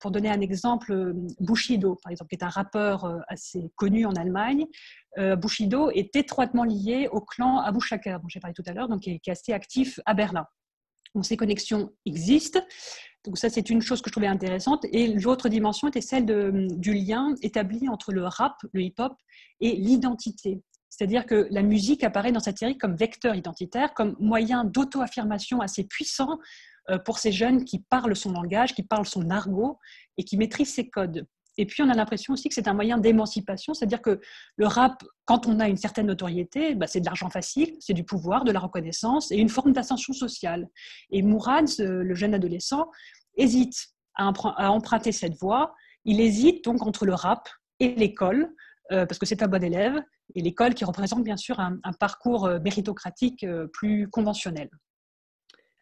[0.00, 4.66] pour donner un exemple, Bushido, par exemple, qui est un rappeur assez connu en Allemagne,
[5.38, 9.02] Bushido est étroitement lié au clan Abu Shakar, dont j'ai parlé tout à l'heure, donc
[9.02, 10.46] qui est, assez actif à Berlin.
[11.14, 12.60] Donc ces connexions existent.
[13.24, 14.84] Donc ça, c'est une chose que je trouvais intéressante.
[14.92, 16.24] Et l'autre dimension était celle
[16.78, 19.12] du lien établi entre le rap, le hip-hop
[19.60, 20.62] et l'identité.
[20.88, 25.84] C'est-à-dire que la musique apparaît dans cette série comme vecteur identitaire, comme moyen d'auto-affirmation assez
[25.84, 26.38] puissant
[26.90, 29.78] euh, pour ces jeunes qui parlent son langage, qui parlent son argot
[30.18, 31.26] et qui maîtrisent ses codes.
[31.60, 34.18] Et puis, on a l'impression aussi que c'est un moyen d'émancipation, c'est-à-dire que
[34.56, 38.02] le rap, quand on a une certaine notoriété, bah, c'est de l'argent facile, c'est du
[38.02, 40.70] pouvoir, de la reconnaissance et une forme d'ascension sociale.
[41.10, 42.90] Et Mourad, le jeune adolescent,
[43.36, 44.32] hésite à,
[44.70, 45.74] emprunter cette voie.
[46.06, 47.46] Il hésite donc entre le rap
[47.78, 48.54] et l'école,
[48.90, 50.00] euh, parce que c'est un bon élève,
[50.34, 54.70] et l'école qui représente bien sûr un parcours euh, méritocratique euh, plus conventionnel.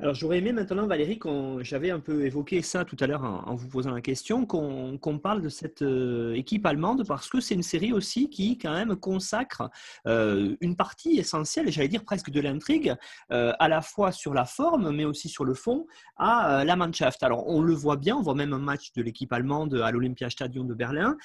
[0.00, 1.18] Alors j'aurais aimé maintenant, Valérie,
[1.62, 5.42] j'avais un peu évoqué ça tout à l'heure en, vous posant la question, qu'on parle
[5.42, 9.68] de cette euh, équipe allemande parce que c'est une série aussi qui quand même consacre
[10.06, 12.94] euh, une partie essentielle, j'allais dire presque de l'intrigue,
[13.32, 17.20] euh, à la fois sur la forme mais aussi sur le fond, à la Mannschaft.
[17.24, 20.62] Alors on le voit bien, on voit même un match de l'équipe allemande à l'Olympiastadion
[20.62, 21.16] de Berlin.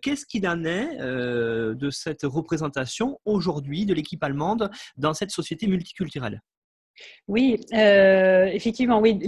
[0.00, 6.40] Qu'est-ce qu'il en est de cette représentation aujourd'hui de l'équipe allemande dans cette société multiculturelle?
[7.28, 9.18] Oui, euh, effectivement, oui,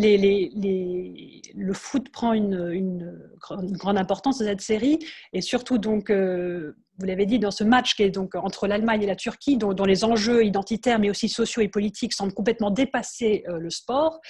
[1.55, 3.31] le foot prend une,
[3.73, 4.99] grande importance dans cette série
[5.33, 9.03] et surtout donc, euh, vous l'avez dit, dans ce match qui est donc entre l'Allemagne
[9.03, 13.45] et la Turquie, dont, les enjeux identitaires mais aussi sociaux et politiques semblent complètement dépasser
[13.49, 14.21] euh, le sport.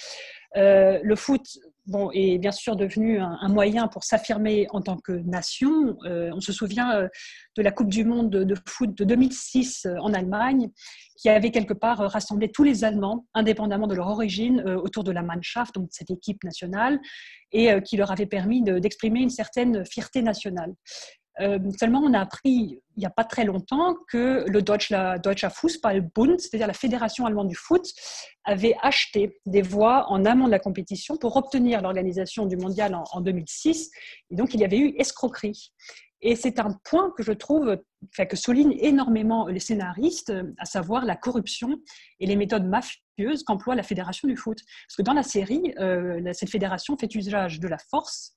[0.55, 1.43] le foot
[1.87, 5.97] bon, est bien sûr devenu un, moyen pour s'affirmer en tant que nation.
[6.05, 7.07] Euh, on se souvient euh,
[7.57, 10.69] de la Coupe du Monde de, foot de 2006 euh, en Allemagne,
[11.17, 15.21] qui avait quelque part rassemblé tous les Allemands, indépendamment de leur origine, autour de la
[15.21, 16.99] Mannschaft, donc cette équipe nationale,
[17.53, 20.73] et qui leur avait permis d'exprimer une certaine fierté nationale.
[21.41, 25.49] Euh, seulement, on a appris il n'y a pas très longtemps que le Deutsche, Deutscher
[25.51, 27.85] Fußballbund, c'est-à-dire la Fédération allemande du foot,
[28.45, 33.21] avait acheté des voix en amont de la compétition pour obtenir l'organisation du mondial en,
[33.21, 33.91] 2006.
[34.31, 35.73] Et donc, il y avait eu escroquerie.
[36.27, 37.77] Et c'est un point que je trouve,
[38.09, 41.77] enfin, que soulignent énormément les scénaristes, à savoir la corruption
[42.19, 44.57] et les méthodes mafieuses qu'emploie la Fédération du foot.
[44.87, 48.35] Parce que dans la série, euh, cette fédération fait usage de la force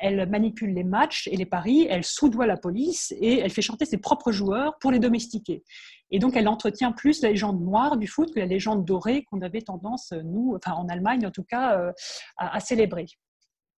[0.00, 3.84] elle manipule les matchs et les paris, elle soudoie la police et elle fait chanter
[3.84, 5.62] ses propres joueurs pour les domestiquer.
[6.10, 9.42] Et donc, elle entretient plus la légende noire du foot que la légende dorée qu'on
[9.42, 11.92] avait tendance, nous, enfin en Allemagne en tout cas, euh,
[12.38, 13.06] à, célébrer.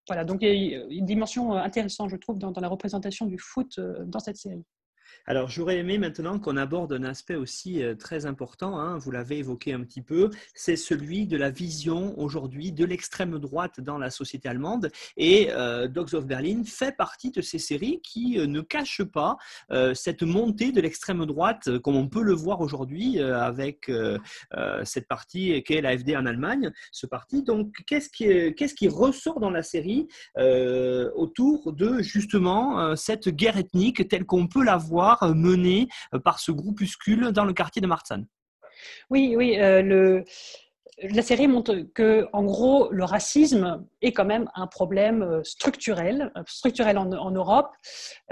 [0.09, 3.79] Voilà, donc il y a une dimension intéressante, je trouve, dans, la représentation du foot
[3.79, 4.65] euh, dans cette série.
[5.27, 9.39] Alors, j'aurais aimé maintenant qu'on aborde un aspect aussi euh, très important, hein, vous l'avez
[9.39, 14.11] évoqué un petit peu, c'est celui de la vision aujourd'hui de l'extrême droite dans la
[14.11, 14.91] société allemande.
[15.17, 19.37] Et euh, Dogs of Berlin fait partie de ces séries qui euh, ne cachent pas
[19.95, 23.91] cette montée de l'extrême droite, comme on peut le voir aujourd'hui avec
[24.85, 27.43] cette partie qu'est l'AFD en Allemagne, ce parti.
[27.43, 34.09] Donc, qu'est-ce qui, qu'est-ce qui ressort dans la série autour de justement cette guerre ethnique
[34.09, 37.87] telle qu'on peut la voir euh, menée euh, par ce groupuscule dans le quartier de
[37.87, 38.27] Marzahn.
[39.11, 39.59] Oui, oui.
[39.59, 40.23] Euh,
[41.03, 46.97] la série montre que, en gros, le racisme est quand même un problème structurel, structurel
[46.99, 47.71] en Europe,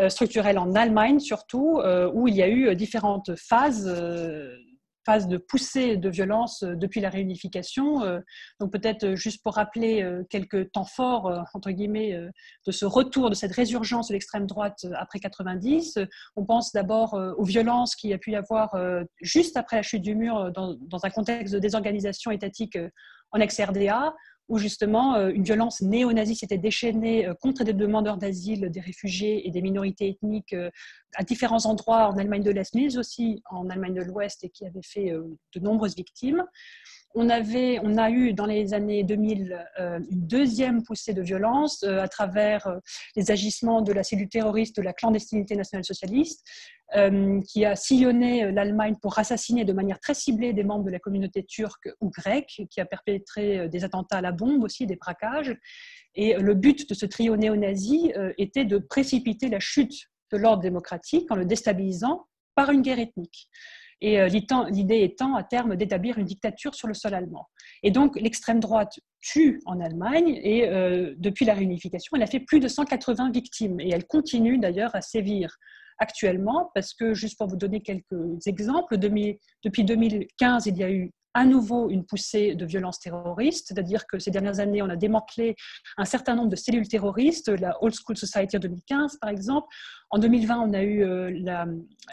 [0.08, 1.80] structurel en Allemagne surtout,
[2.12, 3.88] où il y a eu différentes phases
[5.04, 8.02] phase de poussée de violence euh, depuis la réunification.
[8.02, 8.20] Euh,
[8.58, 12.16] donc peut-être euh, juste pour rappeler quelques temps forts, entre guillemets,
[12.66, 15.98] de ce retour, de cette résurgence de l'extrême droite après 90.
[16.36, 18.74] On pense d'abord aux violences qu'il y a pu y avoir
[19.20, 22.78] juste après la chute du mur dans, dans un contexte de désorganisation étatique
[23.32, 24.14] en ex-RDA
[24.50, 29.46] où justement euh, une violence néo-nazie s'était déchaînée euh, contre des demandeurs d'asile, des réfugiés
[29.46, 30.70] et des minorités ethniques euh,
[31.14, 34.66] à différents endroits en Allemagne de l'Est, mais aussi en Allemagne de l'Ouest et qui
[34.66, 36.44] avait fait de nombreuses victimes.
[37.14, 42.08] On, avait, on a eu dans les années 2000 une deuxième poussée de violence à
[42.08, 42.68] travers
[43.16, 46.44] les agissements de la cellule terroriste de la clandestinité nationale socialiste,
[46.96, 50.90] euh, qui a sillonné euh, l'Allemagne pour assassiner de manière très ciblée des membres de
[50.90, 54.88] la communauté turque ou grecque, qui a perpétré euh, des attentats à la bombe aussi,
[54.88, 55.56] des braquages.
[56.16, 61.30] Et le but de ce trio néo-nazi était de précipiter la chute de l'ordre démocratique
[61.30, 63.48] en le déstabilisant par une guerre ethnique.
[64.02, 67.48] Et l'idée étant à terme d'établir une dictature sur le sol allemand.
[67.82, 70.66] Et donc l'extrême droite tue en Allemagne et
[71.18, 75.02] depuis la réunification, elle a fait plus de 180 victimes et elle continue d'ailleurs à
[75.02, 75.56] sévir
[75.98, 81.12] actuellement, parce que juste pour vous donner quelques exemples, depuis 2015, il y a eu
[81.34, 85.54] à nouveau une poussée de violence terroriste, c'est-à-dire que ces dernières années, on a démantelé
[85.96, 89.68] un certain nombre de cellules terroristes, la Old School Society en 2015 par exemple.
[90.10, 91.30] En 2020, on a eu euh,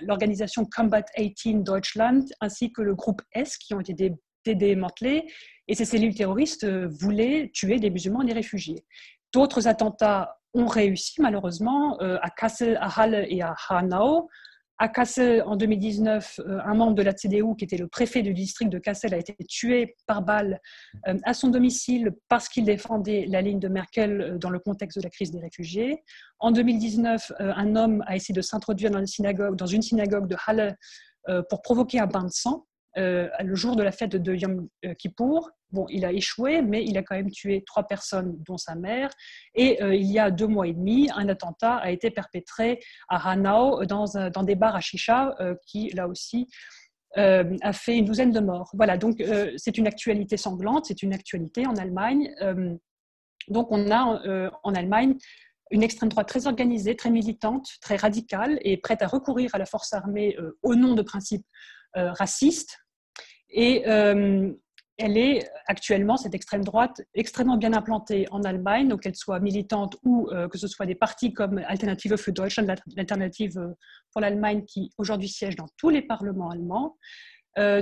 [0.01, 4.13] l'organisation Combat 18 Deutschland ainsi que le groupe S qui ont été
[4.45, 5.25] démantelés.
[5.67, 8.85] Et ces cellules terroristes euh, voulaient tuer des musulmans et des réfugiés.
[9.33, 14.29] D'autres attentats ont réussi malheureusement euh, à Kassel, à Halle et à Hanau.
[14.79, 18.33] À Kassel, en 2019, euh, un membre de la CDU, qui était le préfet du
[18.33, 20.61] district de Kassel, a été tué par balle
[21.07, 25.03] euh, à son domicile parce qu'il défendait la ligne de Merkel dans le contexte de
[25.03, 26.03] la crise des réfugiés.
[26.37, 29.03] En 2019, un homme a essayé de s'introduire dans,
[29.51, 30.77] dans, une synagogue de Halle
[31.49, 32.66] pour provoquer un bain de sang.
[32.97, 35.51] Euh, le jour de la fête de Yom euh, Kippour.
[35.71, 39.09] Bon, il a échoué, mais il a quand même tué trois personnes, dont sa mère.
[39.53, 42.79] Et euh, il y a deux mois et demi, un attentat a été perpétré
[43.09, 46.47] à Hanau dans, dans des bars à chicha, qui là aussi
[47.15, 48.69] a fait une douzaine de morts.
[48.73, 49.23] Voilà, donc
[49.55, 52.31] c'est une actualité sanglante, c'est une actualité en Allemagne.
[53.47, 55.15] donc on a en Allemagne
[55.71, 59.65] une extrême droite très organisée, très militante, très radicale et prête à recourir à la
[59.65, 61.45] force armée au nom de principes
[61.95, 62.77] racistes
[63.49, 64.51] et euh,
[64.97, 69.95] elle est actuellement, cette extrême droite, extrêmement bien implantée en Allemagne, donc qu'elle soit militante
[70.03, 73.73] ou euh, que ce soit des partis comme Alternative für Deutschland, l'alternative euh,
[74.11, 76.97] pour l'Allemagne, qui aujourd'hui siège dans tous les parlements allemands.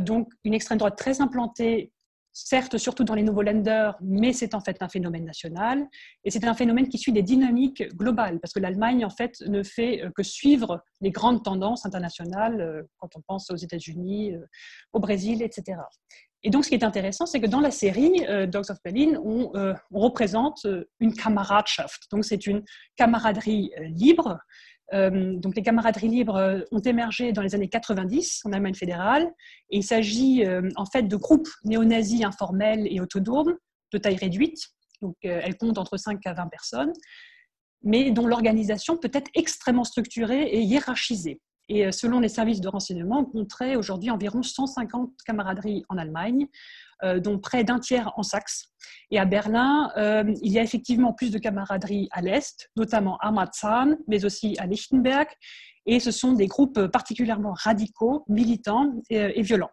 [0.01, 1.91] donc une extrême droite très implantée,
[2.35, 5.87] certes surtout dans les nouveaux lenders, mais c'est en fait un phénomène national.
[6.25, 9.63] Et c'est un phénomène qui suit des dynamiques globales, parce que l'Allemagne, en fait, ne
[9.63, 14.45] fait que suivre les grandes tendances internationales, euh, quand on pense aux États-Unis, euh,
[14.91, 15.77] au Brésil, etc.
[16.43, 19.19] Et donc, ce qui est intéressant, c'est que dans la série euh, Dogs of Berlin,
[19.23, 19.51] on,
[19.91, 20.67] représente
[20.99, 22.03] une camaradschaft.
[22.11, 22.63] Donc, c'est une
[22.97, 28.53] camaraderie libre euh, donc les camaraderies libres euh, ont émergé dans les années 90 en
[28.53, 29.31] Allemagne fédérale
[29.69, 33.55] et il s'agit euh, en fait de groupes néo-nazis informels et autonomes
[33.91, 34.59] de taille réduite.
[35.01, 36.93] Donc elles comptent entre 5 à 20 personnes,
[37.83, 41.41] mais dont l'organisation peut être extrêmement structurée et hiérarchisée.
[41.67, 46.49] Et selon les services de renseignement, on compterait aujourd'hui environ 150 camaraderies en Allemagne, euh,
[47.03, 48.71] dont près d'un tiers en Saxe.
[49.11, 53.31] Et à Berlin, euh, il y a effectivement plus de camaraderie à l'Est, notamment à
[53.31, 55.27] Marzahn, mais aussi à Lichtenberg.
[55.85, 59.69] Et ce sont des groupes particulièrement radicaux, militants et, violents.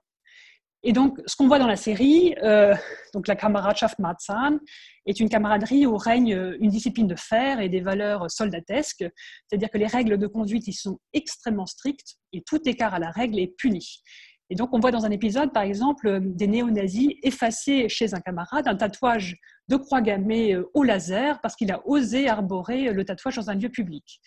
[0.84, 2.74] Et donc, ce qu'on voit dans la série, euh,
[3.14, 4.58] donc la Kameradschaft Marzahn,
[5.06, 9.04] est une camaraderie où règne une discipline de fer et des valeurs soldatesques,
[9.46, 13.10] c'est-à-dire que les règles de conduite y sont extrêmement strictes et tout écart à la
[13.10, 14.02] règle est puni.
[14.52, 18.68] Et donc, on voit dans un épisode, par exemple, des néo-nazis effacer chez un camarade
[18.68, 19.38] un tatouage
[19.68, 23.54] de croix gammée euh, au laser parce qu'il a osé arborer le tatouage dans un
[23.54, 24.20] lieu public.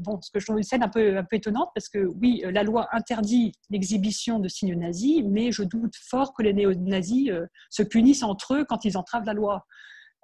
[0.00, 2.42] bon, ce que je trouve une scène un peu, un peu étonnante parce que oui,
[2.44, 7.30] la loi interdit l'exhibition de signes nazis, mais je doute fort que les néo-nazis
[7.70, 9.64] se punissent entre eux quand ils entravent la loi.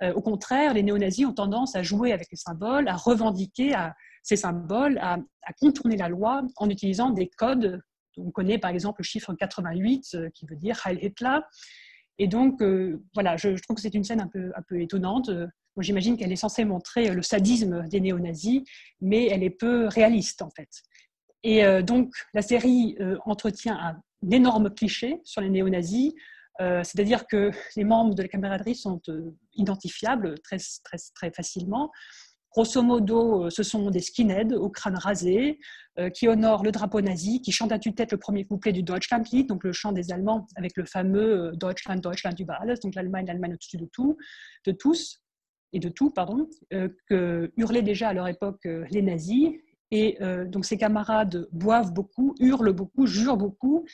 [0.03, 3.74] au contraire, les néo-nazis ont tendance à jouer avec les symboles, à revendiquer
[4.22, 5.18] ces symboles, à,
[5.61, 7.80] contourner la loi en utilisant des codes.
[8.16, 11.38] On connaît par exemple le chiffre 88 qui veut dire Heil Hitler.
[12.18, 12.62] Et donc,
[13.12, 15.30] voilà, je, trouve que c'est une scène un peu, un peu étonnante.
[15.78, 18.62] J'imagine qu'elle est censée montrer le sadisme des néo-nazis,
[19.00, 20.68] mais elle est peu réaliste en fait.
[21.44, 26.14] Et euh, donc, la série euh, entretient un énorme cliché sur les néo-nazis,
[26.60, 29.00] euh, c'est-à-dire que les membres de la camaraderie sont
[29.54, 31.90] identifiables très, très, très facilement.
[32.55, 35.59] Grosso modo, ce sont des skinheads au crâne rasé
[36.14, 39.64] qui honorent le drapeau nazi, qui chantent à tue-tête le premier couplet du Deutschlandlied, donc
[39.64, 43.76] le chant des Allemands avec le fameux Deutschland, Deutschland über alles, donc l'Allemagne, l'Allemagne au-dessus
[43.76, 44.16] de tout,
[44.66, 45.24] de tous
[45.74, 49.50] et de tout, pardon, euh, que hurlaient déjà à leur époque euh, les nazis.
[49.90, 53.84] Et euh, donc ces camarades boivent beaucoup, hurlent beaucoup, jurent beaucoup,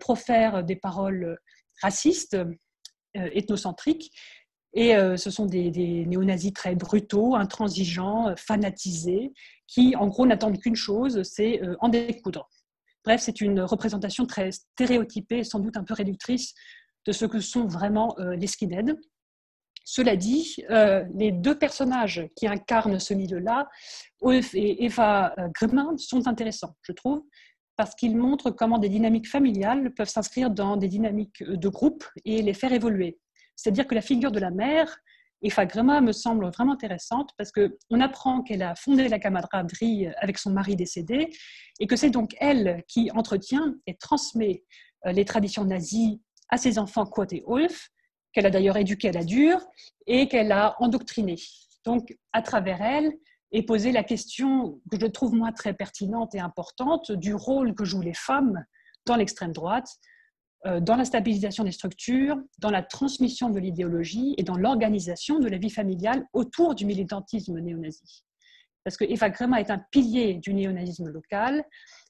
[0.00, 1.38] profèrent des paroles
[1.82, 2.36] racistes,
[3.14, 4.10] ethnocentriques.
[4.74, 9.32] Et ce sont des, des néo-nazis très brutaux, intransigeants, fanatisés,
[9.66, 12.48] qui en gros n'attendent qu'une chose, c'est en découdre.
[13.04, 16.54] Bref, c'est une représentation très stéréotypée, sans doute un peu réductrice
[17.06, 18.94] de ce que sont vraiment les skinheads.
[19.90, 23.70] Cela dit, euh, les deux personnages qui incarnent ce milieu-là,
[24.22, 27.22] Ulf et Eva euh, Grimm, sont intéressants, je trouve,
[27.74, 32.42] parce qu'ils montrent comment des dynamiques familiales peuvent s'inscrire dans des dynamiques de groupe et
[32.42, 33.18] les faire évoluer.
[33.58, 34.98] C'est-à-dire que la figure de la mère,
[35.42, 40.38] Eva Grimm, me semble vraiment intéressante parce qu'on apprend qu'elle a fondé la camaraderie avec
[40.38, 41.28] son mari décédé
[41.80, 44.64] et que c'est donc elle qui entretient et transmet
[45.06, 47.90] euh, les traditions nazies à ses enfants Quote et Ulf,
[48.32, 49.60] qu'elle a d'ailleurs éduqué à la dure
[50.06, 51.34] et qu'elle a endoctriné.
[51.84, 53.12] Donc, à travers elle,
[53.50, 57.84] est posée la question que je trouve moi très pertinente et importante du rôle que
[57.84, 58.64] jouent les femmes
[59.04, 59.88] dans l'extrême droite,
[60.64, 65.56] dans la stabilisation des structures, dans la transmission de l'idéologie et dans l'organisation de la
[65.56, 68.24] vie familiale autour du militantisme néo-nazi.
[68.84, 71.64] Parce que Eva Grema est un pilier du néonazisme local,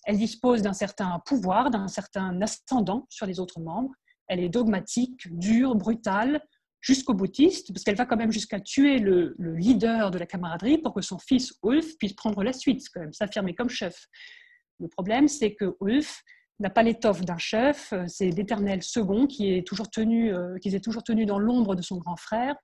[0.07, 3.93] elle dispose d'un certain pouvoir, d'un certain ascendant sur les autres membres,
[4.29, 6.41] elle est dogmatique, dure, brutale,
[6.81, 10.95] jusqu'au boutiste, parce qu'elle va quand même jusqu'à tuer le, leader de la camaraderie pour
[10.95, 14.07] que son fils Ulf puisse prendre la suite, quand même, s'affirmer comme chef.
[14.79, 16.23] Le problème, c'est que Ulf
[16.61, 20.81] n'a pas l'étoffe d'un chef, c'est l'éternel second qui est toujours tenu, euh, qui est
[20.81, 22.57] toujours tenu dans l'ombre de son grand frère.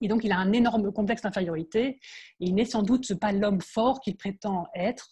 [0.00, 2.00] Et donc, il a un énorme complexe d'infériorité.
[2.40, 5.08] Il n'est sans doute pas l'homme fort qu'il prétend être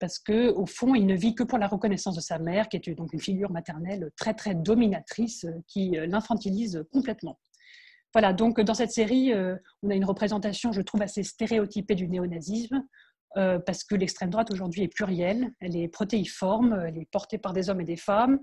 [0.00, 2.78] parce que au fond, il ne vit que pour la reconnaissance de sa mère, qui
[2.78, 7.38] est donc une figure maternelle très très dominatrice, euh, qui euh, l'infantilise complètement.
[8.12, 12.08] Voilà, donc dans cette série, euh, on a une représentation, je trouve, assez stéréotypée du
[12.08, 12.82] néonazisme,
[13.34, 17.70] parce que l'extrême droite aujourd'hui est plurielle, elle est protéiforme, elle est portée par des
[17.70, 18.38] hommes et des femmes,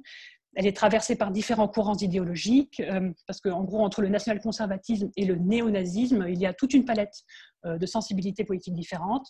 [0.55, 2.81] elle est traversée par différents courants idéologiques,
[3.27, 7.23] parce qu'en gros, entre le national-conservatisme et le néonazisme, il y a toute une palette
[7.65, 9.27] de sensibilités politiques différentes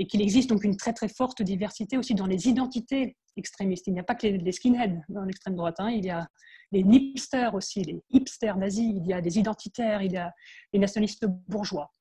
[0.00, 3.86] et qu'il existe donc une très très forte diversité aussi dans les identités extrémistes.
[3.86, 5.90] Il n'y a pas que les, skinheads dans l'extrême droite, hein.
[5.90, 6.26] il y a
[6.72, 10.32] les nipsters aussi, les hipsters nazis, il y a des identitaires, il y a
[10.72, 11.92] les nationalistes bourgeois.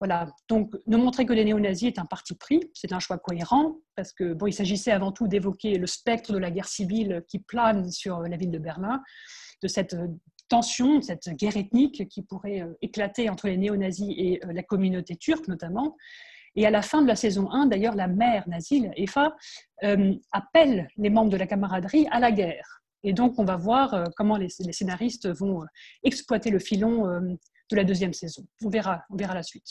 [0.00, 0.26] Voilà.
[0.48, 4.12] Donc, ne montrer que les néo-nazis est un parti pris, c'est un choix cohérent, parce
[4.12, 7.90] que bon, il s'agissait avant tout d'évoquer le spectre de la guerre civile qui plane
[7.90, 9.02] sur la ville de Berlin,
[9.62, 9.96] de cette
[10.48, 15.16] tension, cette guerre ethnique qui pourrait euh, éclater entre les néo-nazis et euh, la communauté
[15.16, 15.96] turque notamment,
[16.56, 19.34] et à la fin de la saison 1, d'ailleurs, la mère Nazil, Efa,
[19.82, 22.82] euh, appelle les membres de la camaraderie à la guerre.
[23.02, 25.66] Et donc, on va voir euh, comment les, scénaristes vont euh,
[26.04, 27.36] exploiter le filon
[27.74, 28.46] de la deuxième saison.
[28.62, 29.66] On verra, on verra la suite.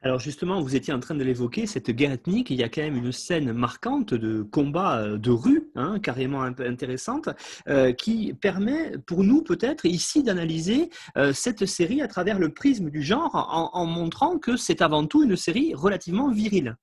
[0.00, 2.82] Alors justement, vous étiez en train de l'évoquer, cette guerre ethnique, il y a quand
[2.82, 7.28] même une scène marquante de combat euh, de rue, hein, carrément intéressante,
[7.66, 12.90] euh, qui permet pour nous peut-être ici d'analyser euh, cette série à travers le prisme
[12.90, 16.76] du genre en montrant que c'est avant tout une série relativement virile.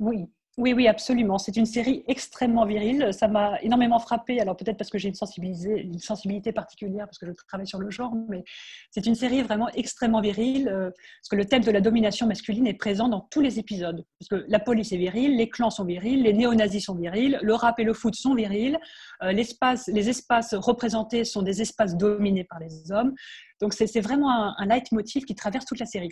[0.00, 0.26] Oui,
[0.58, 1.38] oui, oui, absolument.
[1.38, 3.14] C'est une série extrêmement virile.
[3.14, 4.40] Ça m'a énormément frappé.
[4.40, 8.12] Alors peut-être parce que j'ai une sensibilité, particulière, parce que je travaille sur le genre,
[8.28, 8.42] mais
[8.90, 12.66] c'est une série vraiment extrêmement virile, euh, parce que le thème de la domination masculine
[12.66, 14.04] est présent dans tous les épisodes.
[14.18, 17.54] Parce que la police est virile, les clans sont virils, les néo-nazis sont virils, le
[17.54, 18.78] rap et le foot sont virils,
[19.22, 23.14] euh, les espaces représentés sont des espaces dominés par les hommes.
[23.60, 26.10] Donc c'est vraiment un, un leitmotiv qui traverse toute la série.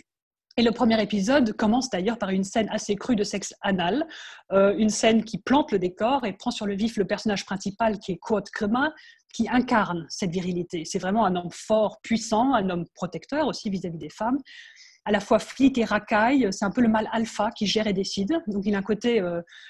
[0.59, 4.05] Et le premier épisode commence d'ailleurs par une scène assez crue de sexe anal,
[4.51, 7.97] euh, une scène qui plante le décor et prend sur le vif le personnage principal
[7.97, 8.91] qui est Quote Krema,
[9.33, 10.83] qui incarne cette virilité.
[10.83, 14.37] C'est vraiment un homme fort, puissant, un homme protecteur aussi vis-à-vis des femmes,
[15.05, 16.49] à la fois flic et racaille.
[16.51, 18.43] C'est un peu le mâle alpha qui gère et décide.
[18.47, 19.25] Donc il a un côté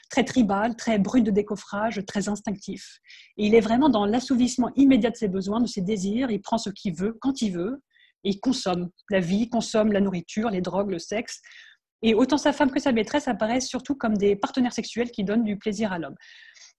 [0.10, 2.98] très tribal, très brut de décoffrage, très instinctif.
[3.38, 6.32] Et il est vraiment dans l'assouvissement immédiat de ses besoins, de ses désirs.
[6.32, 7.84] Il prend ce qu'il veut, quand il veut,
[8.24, 11.42] il consomme la vie, consomme la nourriture, les drogues, le sexe.
[12.02, 15.44] Et autant sa femme que sa maîtresse apparaissent surtout comme des partenaires sexuels qui donnent
[15.44, 16.16] du plaisir à l'homme.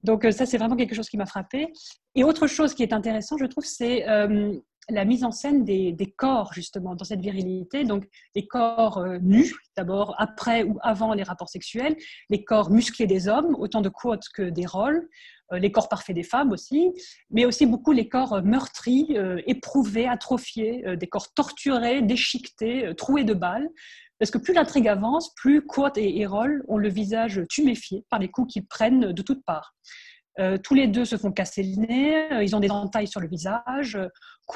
[0.03, 1.69] Donc euh, ça, c'est vraiment quelque chose qui m'a frappé.
[2.15, 4.53] Et autre chose qui est intéressant, je trouve, c'est euh,
[4.91, 7.85] la mise en scène des, corps, justement, dans cette virilité.
[7.85, 11.97] Donc les corps euh, nus, d'abord, après ou avant les rapports sexuels,
[12.29, 15.09] les corps musclés des hommes, autant de quotes que des rôles,
[15.53, 16.93] les corps parfaits des femmes aussi,
[17.31, 19.17] mais aussi beaucoup les corps meurtris,
[19.49, 23.69] éprouvés, atrophiés, des corps torturés, déchiquetés, troués de balles.
[24.21, 28.29] Parce que plus l'intrigue avance, plus Quote et Errol ont le visage tuméfié par les
[28.29, 29.75] coups qu'ils prennent de toutes parts.
[30.39, 33.21] Euh, tous les deux se font casser le nez, euh, ils ont des entailles sur
[33.21, 33.99] le visage.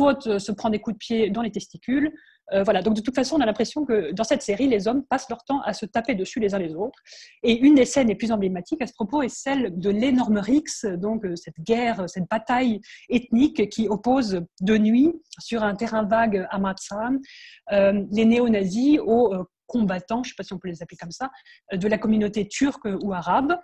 [0.00, 2.12] Euh, se prend des coups de pied dans les testicules.
[2.64, 5.30] voilà, donc de toute façon, on a l'impression que dans cette série, les hommes passent
[5.30, 6.98] leur temps à se taper dessus les uns les autres.
[7.42, 10.84] Et une des scènes les plus emblématiques à ce propos est celle de l'énorme Rix,
[10.98, 16.58] donc cette guerre, cette bataille ethnique qui oppose de nuit sur un terrain vague à
[16.58, 17.18] Matsan
[17.70, 21.30] les néo-nazis aux combattants, je ne sais pas si on peut les appeler comme ça,
[21.72, 23.58] euh, de la communauté turque ou arabe.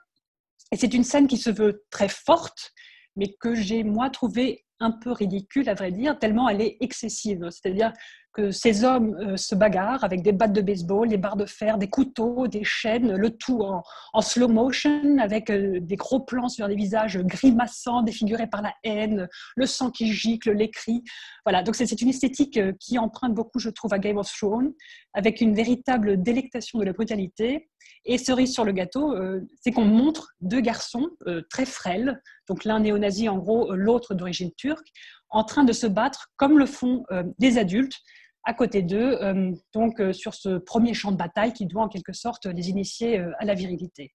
[0.72, 2.72] Et c'est une scène qui se veut très forte,
[3.16, 7.48] mais que j'ai, moi, trouvé un peu ridicule, à vrai dire, tellement elle est excessive.
[7.50, 7.92] C'est-à-dire
[8.32, 11.78] que ces hommes euh, se bagarrent avec des battes de baseball, des barres de fer,
[11.78, 16.68] des couteaux, des chaînes, le tout en, slow motion, avec euh, des gros plans sur
[16.68, 21.02] des visages grimaçants, défigurés par la haine, le sang qui gicle, les cris.
[21.44, 24.72] Voilà, donc c'est une esthétique euh, qui emprunte beaucoup, je trouve, à Game of Thrones,
[25.12, 27.68] avec une véritable délectation de la brutalité.
[28.04, 29.14] Et cerise sur le gâteau,
[29.60, 31.10] c'est qu'on montre deux garçons
[31.50, 34.86] très frêles, donc l'un néo-nazi en gros, l'autre d'origine turque,
[35.30, 37.04] en train de se battre comme le font
[37.38, 38.00] des adultes,
[38.44, 41.88] à côté d'eux, euh, donc euh, sur ce premier champ de bataille qui doit en
[41.88, 44.14] quelque sorte les initier euh, à la virilité.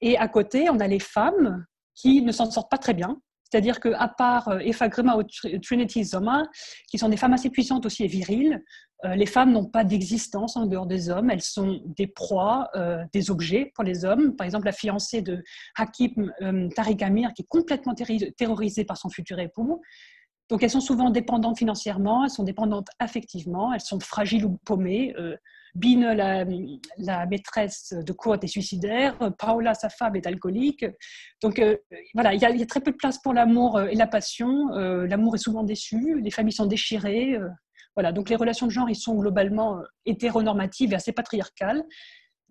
[0.00, 1.64] Et à côté, on a les femmes
[1.94, 3.16] qui ne s'en sortent pas très bien.
[3.44, 5.22] C'est-à-dire qu'à part Eva Grima ou
[5.60, 6.42] Trinity Zoma,
[6.88, 8.62] qui sont des femmes assez puissantes aussi et viriles,
[9.04, 11.30] les femmes n'ont pas d'existence en dehors des hommes.
[11.30, 12.70] Elles sont des proies,
[13.12, 14.36] des objets pour les hommes.
[14.36, 15.42] Par exemple, la fiancée de
[15.76, 16.32] Hakim
[16.74, 19.80] Tariq Amir, qui est complètement terrorisée par son futur époux,
[20.52, 25.14] donc elles sont souvent dépendantes financièrement, elles sont dépendantes affectivement, elles sont fragiles ou paumées.
[25.18, 25.34] Euh,
[25.74, 29.16] Bine, la, maîtresse de courte est suicidaire.
[29.38, 30.84] Paola, sa femme, est alcoolique.
[31.40, 31.78] Donc euh,
[32.12, 34.68] voilà, il y, a, très peu de place pour l'amour euh, et la passion.
[34.68, 37.38] l'amour est souvent déçu, les familles sont déchirées.
[37.94, 41.84] Voilà, donc les relations de genre, ils sont globalement hétéronormatives et assez patriarcales.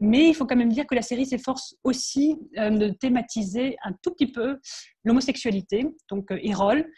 [0.04, 4.12] Mais il faut quand même dire que la série s'efforce aussi de thématiser un tout
[4.12, 4.60] petit peu
[5.04, 5.86] l'homosexualité.
[6.10, 6.90] Donc Erol,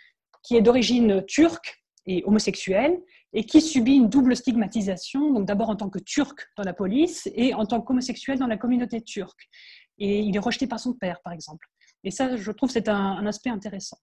[0.41, 2.97] qui est d'origine turque et homosexuel,
[3.33, 7.27] et qui subit une double stigmatisation, donc d'abord en tant que turc dans la police
[7.33, 9.49] et en tant qu'homosexuel dans la communauté turque.
[9.97, 11.67] Et il est rejeté par son père, par exemple.
[12.03, 13.97] Et ça, je trouve, c'est un aspect intéressant.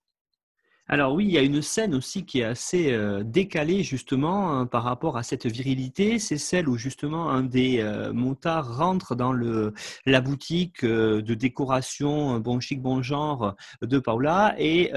[0.92, 4.66] Alors oui, il y a une scène aussi qui est assez euh, décalée justement hein,
[4.66, 6.18] par rapport à cette virilité.
[6.18, 12.40] C'est celle où justement un des euh, motards rentre dans la boutique euh, de décoration
[12.40, 14.90] bon chic bon genre de Paula et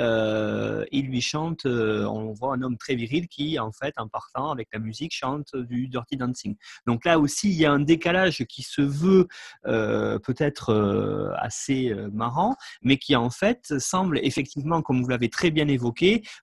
[0.91, 1.67] il lui chante.
[1.67, 5.55] on voit un homme très viril qui en fait en partant avec la musique chante
[5.55, 6.55] du Dirty Dancing.
[6.87, 9.27] Donc là aussi il y a un décalage qui se veut
[9.63, 10.73] peut-être
[11.37, 15.82] assez marrant, mais qui en fait semble effectivement, comme vous l'avez très bien évoqué,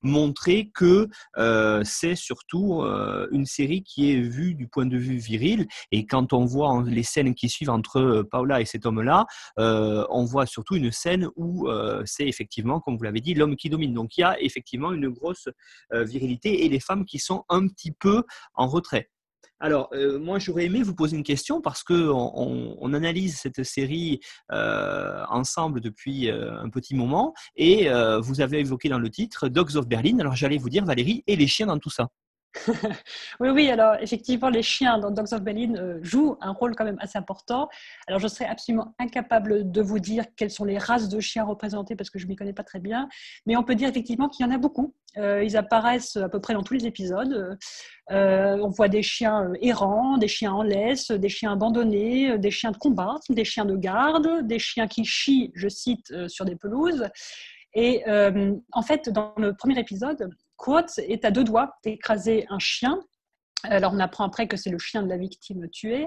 [0.03, 5.17] montrer que euh, c'est surtout euh, une série qui est vue du point de vue
[5.17, 5.67] viril.
[5.93, 9.27] Et quand on voit les scènes qui suivent entre euh, Paula et cet homme-là,
[9.57, 11.69] on voit surtout une scène où
[12.05, 13.95] c'est effectivement, comme vous l'avez dit, l'homme qui domine.
[13.95, 15.49] Donc il y a effectivement une grosse
[15.93, 18.25] virilité et les femmes qui sont un petit peu
[18.55, 19.09] en retrait.
[19.61, 24.19] Alors, euh, moi, j'aurais aimé vous poser une question parce que on, analyse cette série
[24.51, 27.89] euh, ensemble depuis euh, un petit moment et
[28.21, 30.19] vous avez évoqué dans le titre Dogs of Berlin.
[30.19, 32.09] Alors, j'allais vous dire, Valérie, et les chiens dans tout ça
[33.41, 36.85] oui, oui, alors effectivement, les chiens dans Dogs of Berlin euh, jouent un rôle quand
[36.85, 37.69] même assez important.
[38.09, 41.95] Alors, je serais absolument incapable de vous dire quelles sont les races de chiens représentées
[41.95, 43.09] parce que je ne m'y connais pas très bien,
[43.47, 44.95] mais on peut dire effectivement qu'il y en a beaucoup.
[45.17, 47.57] Euh, ils apparaissent à peu près dans tous les épisodes.
[48.11, 52.73] Euh, on voit des chiens errants, des chiens en laisse, des chiens abandonnés, des chiens
[52.73, 57.09] de combat, des chiens de garde, des chiens qui chient, je cite, sur des pelouses.
[57.75, 58.05] Et
[58.73, 60.29] en fait, dans le premier épisode,
[60.61, 63.01] Quote est à deux doigts d'écraser un chien.
[63.63, 66.07] Alors on apprend après que c'est le chien de la victime tuée.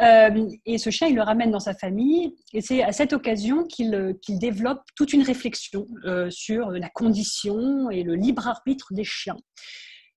[0.00, 2.34] Euh, et ce chien, il le ramène dans sa famille.
[2.54, 8.04] Et c'est à cette occasion qu'il développe toute une réflexion euh, sur la condition et
[8.04, 9.36] le libre arbitre des chiens.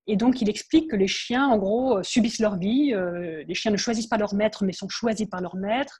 [0.07, 2.93] Et donc, il explique que les chiens, en gros, subissent leur vie.
[3.45, 5.99] les chiens ne choisissent pas leur maître, mais sont choisis par leur maître.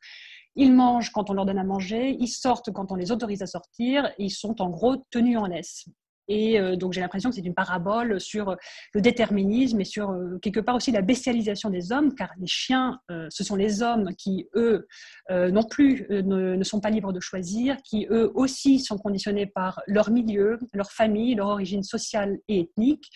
[0.56, 3.46] Ils mangent quand on leur donne à manger, ils sortent quand on les autorise à
[3.46, 5.84] sortir, et ils sont en gros tenus en laisse.
[6.28, 8.56] Et euh, donc j'ai l'impression que c'est une parabole sur
[8.94, 13.00] le déterminisme et sur euh, quelque part aussi la bestialisation des hommes, car les chiens,
[13.12, 14.88] euh, ce sont les hommes qui, eux,
[15.30, 20.10] non plus ne, sont pas libres de choisir, qui, eux aussi, sont conditionnés par leur
[20.10, 23.10] milieu, leur famille, leur origine sociale et ethnique,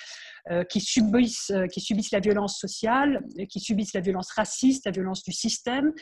[0.70, 5.32] qui, subissent, qui subissent la violence sociale, qui subissent la violence raciste, la violence du
[5.32, 5.94] système,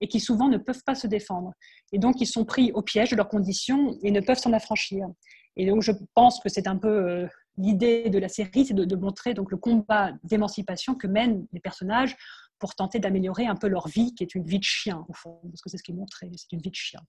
[0.00, 1.52] et qui souvent ne peuvent pas se défendre.
[1.92, 5.06] Et donc ils sont pris au piège de leurs conditions et ne peuvent s'en affranchir.
[5.56, 7.26] Et donc, je pense que c'est un peu euh,
[7.56, 12.16] l'idée de la série, c'est de, montrer donc le combat d'émancipation que mènent les personnages
[12.58, 15.40] pour tenter d'améliorer un peu leur vie, qui est une vie de chien, au fond,
[15.42, 17.00] parce que c'est ce qui est montré, c'est une vie de chien.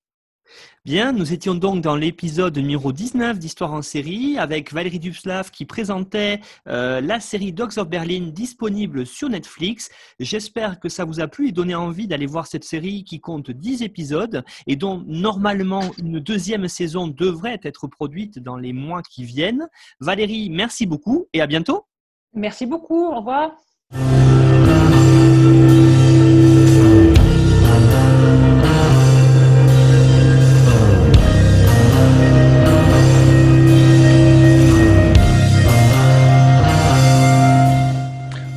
[0.85, 5.65] Bien, nous étions donc dans l'épisode numéro 19 d'Histoire en série avec Valérie Dubslav qui
[5.65, 9.89] présentait euh, la série Dogs of Berlin disponible sur Netflix.
[10.19, 13.51] J'espère que ça vous a plu et donné envie d'aller voir cette série qui compte
[13.51, 19.23] 10 épisodes et dont normalement une deuxième saison devrait être produite dans les mois qui
[19.23, 19.67] viennent.
[19.99, 21.85] Valérie, merci beaucoup et à bientôt.
[22.33, 23.51] Merci beaucoup, au revoir.